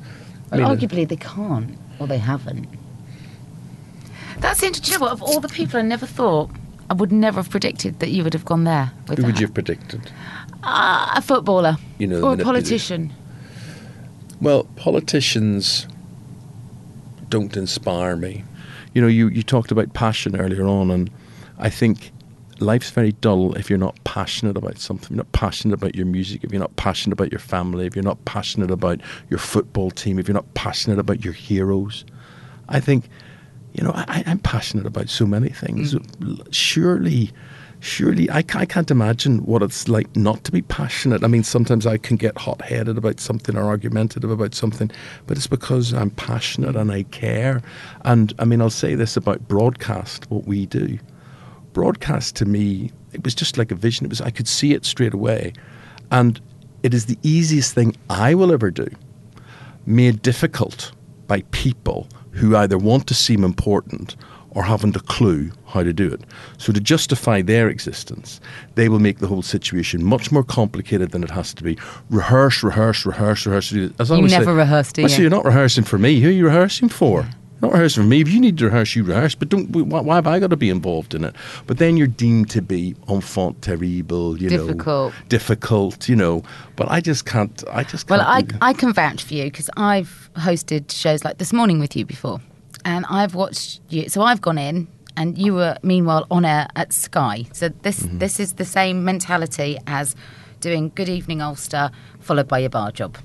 [0.53, 2.69] I mean, arguably they can't, or they haven't.
[4.39, 4.95] That's interesting.
[4.95, 5.13] You know what?
[5.13, 6.51] Of all the people, I never thought
[6.91, 9.41] I would never have predicted that you would have gone there with who would that.
[9.41, 10.11] you have predicted?
[10.63, 13.13] Ah, a footballer You know, or a politician.
[14.41, 15.87] Well, politicians
[17.29, 18.45] don't inspire me.
[18.95, 21.11] You know, you, you talked about passion earlier on, and
[21.59, 22.11] I think
[22.59, 25.11] life's very dull if you're not passionate about something.
[25.11, 28.03] You're not passionate about your music, if you're not passionate about your family, if you're
[28.03, 32.05] not passionate about your football team, if you're not passionate about your heroes.
[32.69, 33.09] I think
[33.73, 35.95] you know, I, I'm passionate about so many things.
[35.95, 36.49] Mm.
[36.51, 37.31] Surely,
[37.81, 41.25] surely, I, I can't imagine what it's like not to be passionate.
[41.25, 44.91] I mean, sometimes I can get hot headed about something or argumentative about something,
[45.27, 47.63] but it's because I'm passionate and I care.
[48.05, 50.99] And I mean, I'll say this about broadcast, what we do.
[51.73, 54.07] Broadcast to me, it was just like a vision.
[54.07, 55.53] It was I could see it straight away,
[56.11, 56.41] and
[56.83, 58.89] it is the easiest thing I will ever do
[59.87, 60.93] made difficult
[61.27, 64.17] by people who either want to seem important
[64.53, 66.21] or haven't a clue how to do it.
[66.59, 68.41] So, to justify their existence,
[68.75, 71.79] they will make the whole situation much more complicated than it has to be.
[72.11, 73.73] Rehearse, rehearse, rehearse, rehearse.
[73.99, 75.23] As I You never say, rehearse, do Well, so you?
[75.23, 76.21] you're not rehearsing for me.
[76.21, 77.29] Who are you rehearsing for?
[77.63, 78.23] Not rehearsing for me.
[78.23, 79.35] If you need to rehearse, you rehearse.
[79.35, 79.69] But don't.
[79.71, 81.35] Why, why have I got to be involved in it?
[81.67, 84.41] But then you're deemed to be enfant terrible.
[84.41, 85.13] You Difficult.
[85.13, 86.09] know, difficult.
[86.09, 86.43] You know.
[86.77, 87.63] But I just can't.
[87.71, 88.21] I just can't.
[88.21, 88.45] Well, I.
[88.63, 92.41] I can vouch for you because I've hosted shows like This Morning with you before.
[92.85, 94.09] And I've watched you.
[94.09, 97.47] So I've gone in and you were meanwhile on air at Sky.
[97.53, 98.19] So this, Mm-hmm.
[98.19, 100.17] this is the same mentality as
[100.61, 103.17] doing Good Evening Ulster followed by your bar job.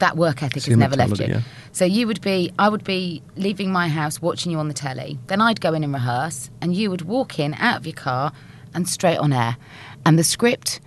[0.00, 1.26] That work ethic has never left you.
[1.26, 1.40] yeah.
[1.72, 5.18] So you would be, I would be leaving my house watching you on the telly.
[5.28, 8.32] Then I'd go in and rehearse, and you would walk in out of your car
[8.74, 9.56] and straight on air.
[10.04, 10.80] And the script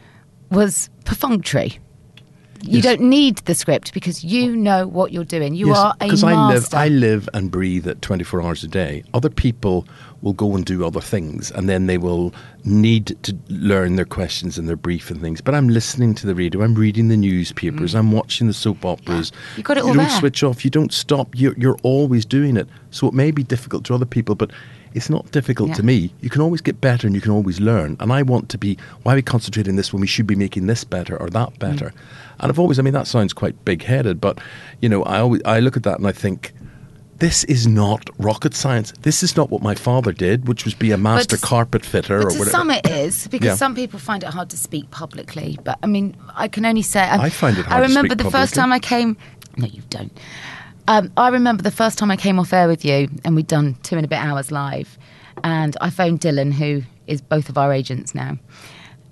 [0.52, 1.80] was perfunctory.
[2.62, 2.84] You Yes.
[2.84, 5.53] don't need the script because you know what you're doing.
[5.55, 6.74] You Yes, are a because I live.
[6.74, 9.03] I live and breathe at 24 hours a day.
[9.14, 9.88] Other people
[10.22, 12.34] will go and do other things, and then they will
[12.66, 15.39] need to learn their questions and their brief and things.
[15.39, 16.62] But I'm listening to the radio.
[16.62, 17.95] I'm reading the newspapers.
[17.95, 19.32] I'm watching the soap operas.
[19.32, 19.57] Mm.
[19.57, 19.89] You got it all.
[19.91, 20.20] You don't there.
[20.20, 20.66] switch off.
[20.66, 21.30] You don't stop.
[21.39, 22.68] You're, you're always doing it.
[22.91, 24.51] So it may be difficult to other people, but
[24.94, 25.76] it's not difficult Yeah.
[25.76, 26.14] to me.
[26.22, 27.96] You can always get better and you can always learn.
[28.00, 30.68] And I want to be, why are we concentrating this when we should be making
[30.68, 31.60] this better or that Mm.
[31.60, 31.94] better?
[32.40, 34.40] And I've always, I mean, that sounds quite big headed, but,
[34.82, 36.54] you know, I always, I look at that and I think,
[37.20, 38.94] this is not rocket science.
[39.02, 42.20] This is not what my father did, which was be a master to- carpet fitter
[42.20, 42.50] But or to whatever.
[42.58, 43.56] some it is because Yeah.
[43.56, 45.60] some people find it hard to speak publicly.
[45.66, 48.16] But I mean, I can only say um, I find it I hard to remember
[48.16, 49.18] the first time I came.
[49.58, 50.18] No, you don't.
[50.90, 53.76] Um, I remember the first time I came off air with you, and we'd done
[53.84, 54.98] two and a bit hours live,
[55.44, 58.38] and I phoned Dylan, who is both of our agents now,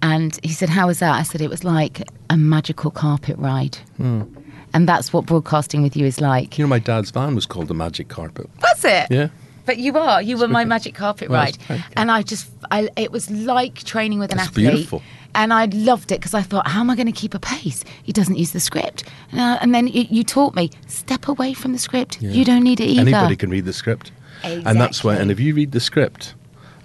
[0.01, 2.01] and he said, "How was that?" I said, "It was like
[2.31, 3.77] a magical carpet ride."
[4.73, 6.57] And that's what broadcasting with you is like.
[6.57, 8.49] you know, my dad's van was called the Magic Carpet.
[8.61, 9.07] Was it?
[9.09, 9.29] Yeah.
[9.65, 10.21] But you are.
[10.21, 11.77] You were my magic carpet Well, ride, you.
[11.95, 14.69] and I just, I, it was like training with an That's athlete.
[14.71, 15.01] beautiful.
[15.37, 17.85] And I loved it because I thought, how am I going to keep a pace?
[18.01, 21.73] He doesn't use the script, uh, and then you, you taught me step away from
[21.73, 22.19] the script.
[22.21, 23.01] You don't need it either.
[23.01, 24.11] Anybody can read the script.
[24.43, 26.33] And that's why, and if you read the script,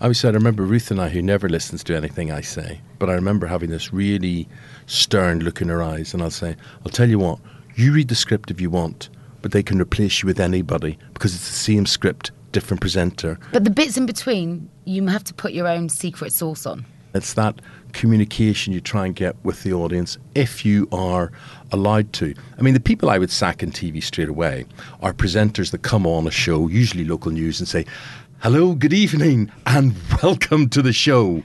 [0.00, 2.80] I always said, I remember Ruth and I, who never listens to anything I say,
[2.98, 4.46] but I remember having this really
[4.86, 7.38] stern look in her eyes, and I'll say, I'll tell you what,
[7.74, 9.08] you read the script if you want,
[9.40, 13.38] but they can replace you with anybody because it's the same script, different presenter.
[13.50, 16.84] But the bits in between, you have to put your own secret sauce on.
[17.14, 17.60] It's that
[17.92, 21.32] communication you try and get with the audience if you are
[21.70, 22.34] allowed to.
[22.58, 24.66] I mean, the people I would sack in TV straight away
[25.00, 27.86] are presenters that come on a show, usually local news, and say,
[28.40, 31.42] Hello, good evening, and welcome to the show.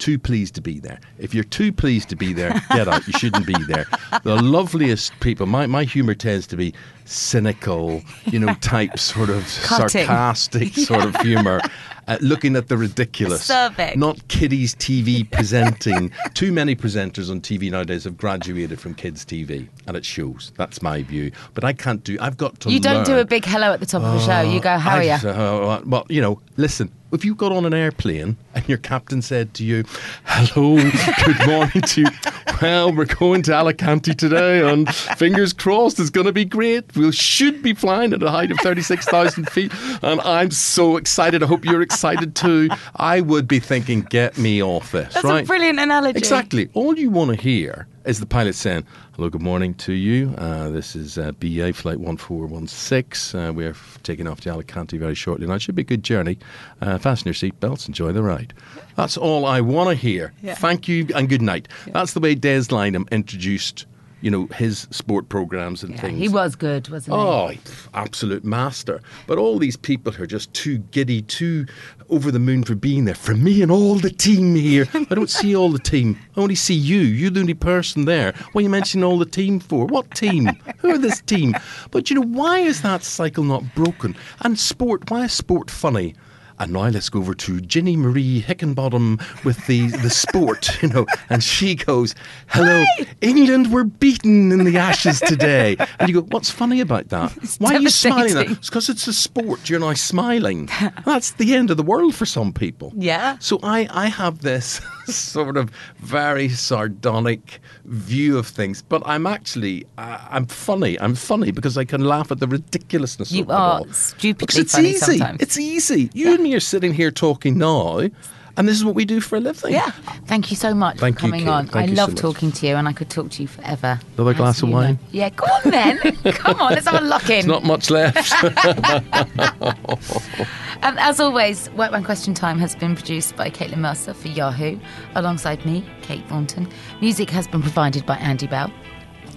[0.00, 0.98] Too pleased to be there.
[1.18, 3.06] If you're too pleased to be there, get out.
[3.06, 3.86] You shouldn't be there.
[4.22, 6.72] The loveliest people, my, my humour tends to be
[7.04, 10.06] cynical, you know, type sort of Cutting.
[10.06, 11.60] sarcastic sort of humour,
[12.08, 13.46] uh, looking at the ridiculous.
[13.46, 13.96] Acerbic.
[13.96, 16.10] Not kiddies TV presenting.
[16.32, 20.52] Too many presenters on TV nowadays have graduated from kids TV, and it shows.
[20.56, 21.30] That's my view.
[21.52, 22.16] But I can't do.
[22.22, 22.70] I've got to.
[22.70, 24.40] You don't do a big hello at the top of the show.
[24.40, 25.08] You go, how are I you?
[25.10, 26.90] just, uh, well, you know, listen.
[27.12, 29.84] If you got on an airplane and your captain said to you,
[30.24, 30.76] "Hello,
[31.24, 32.06] good morning to you,"
[32.62, 36.94] well, we're going to Alicante today, and fingers crossed, it's going to be great.
[36.94, 41.42] We should be flying at a height of thirty-six thousand feet, and I'm so excited.
[41.42, 42.68] I hope you're excited too.
[42.96, 45.44] I would be thinking, "Get me off this!" That's right?
[45.44, 46.18] a brilliant analogy.
[46.18, 46.70] Exactly.
[46.74, 50.34] All you want to hear is the pilot saying, Hello, good morning to you.
[50.38, 53.38] Uh, this is uh, BA Flight 1416.
[53.38, 55.46] Uh, we're taking off to Alicante very shortly.
[55.46, 56.38] Now, it should be a good journey.
[56.80, 58.54] Uh, fasten your seatbelts, enjoy the ride.
[58.96, 60.32] That's all I want to hear.
[60.56, 61.68] Thank you and good night.
[61.88, 63.86] That's the way Des Lynam introduced,
[64.22, 66.18] you know, his sport programs and Yeah, things.
[66.18, 67.22] he was good, wasn't he?
[67.22, 67.52] Oh,
[67.94, 69.00] absolute master.
[69.26, 71.66] But all these people who are just too giddy, too
[72.10, 73.14] over the moon for being there.
[73.14, 74.86] For me and all the team here.
[74.94, 76.18] I don't see all the team.
[76.36, 77.00] I only see you.
[77.00, 78.32] You're the only person there.
[78.52, 79.86] What are you mentioning all the team for?
[79.86, 80.46] What team?
[80.78, 81.54] Who are this team?
[81.90, 84.16] But you know, why is that cycle not broken?
[84.40, 86.14] And sport, why is sport funny?
[86.60, 91.06] And now let's go over to Ginny Marie Hickenbottom with the, the sport, you know.
[91.30, 92.14] And she goes,
[92.48, 92.84] Hello,
[93.22, 95.76] England were beaten in the Ashes today.
[95.98, 97.32] And you go, What's funny about that?
[97.58, 98.36] Why are you smiling?
[98.36, 98.58] At?
[98.58, 99.70] It's because it's a sport.
[99.70, 100.68] You're now smiling.
[101.06, 102.92] That's the end of the world for some people.
[102.94, 103.38] Yeah.
[103.40, 104.82] So I, I have this
[105.16, 110.98] sort of very sardonic view of things, but I'm actually I, I'm funny.
[111.00, 113.80] I'm funny because I can laugh at the ridiculousness You of it all.
[113.84, 115.18] You are stupidly it's funny easy.
[115.18, 115.42] sometimes.
[115.42, 116.10] It's easy.
[116.14, 118.08] You and me are sitting here talking now,
[118.56, 119.72] and this is what we do for a living.
[119.72, 119.90] Yeah.
[120.26, 121.50] Thank you so much Thank for you, coming Kate.
[121.50, 121.66] on.
[121.66, 122.20] Thank I you so love much.
[122.20, 123.98] talking to you and I could talk to you forever.
[124.16, 124.80] Another glass of you know.
[124.80, 124.98] wine?
[125.12, 125.98] Yeah, go on then.
[126.32, 127.28] Come on, let's have a lock in.
[127.28, 128.32] There's not much left.
[130.82, 134.78] And as always, White Wine Question Time has been produced by Caitlin Mercer for Yahoo,
[135.14, 136.68] alongside me, Kate Thornton.
[137.02, 138.72] Music has been provided by Andy Bell.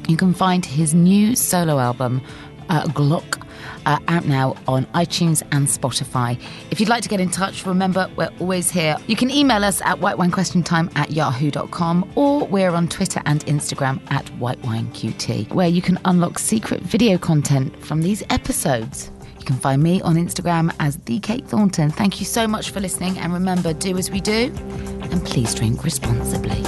[0.08, 2.22] You can find his new solo album,
[2.70, 3.46] uh, Glok,
[3.86, 6.40] uh, out now on iTunes and Spotify.
[6.72, 8.98] If you'd like to get in touch, remember we're always here.
[9.08, 14.26] You can email us at whitewinequestiontime at yahoo.com or we're on Twitter and Instagram at
[14.40, 19.13] whitewineqt, where you can unlock secret video content from these episodes.
[19.44, 21.90] You can find me on Instagram as the Kate Thornton.
[21.90, 24.54] Thank you so much for listening, and remember, do as we do,
[25.12, 26.64] and please drink responsibly.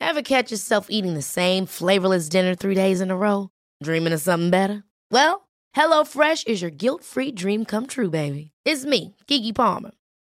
[0.00, 3.50] Ever catch yourself eating the same flavorless dinner three days in a row?
[3.82, 4.84] Dreaming of something better?
[5.10, 8.52] Well, HelloFresh is your guilt-free dream come true, baby.
[8.64, 9.90] It's me, Keke Palmer.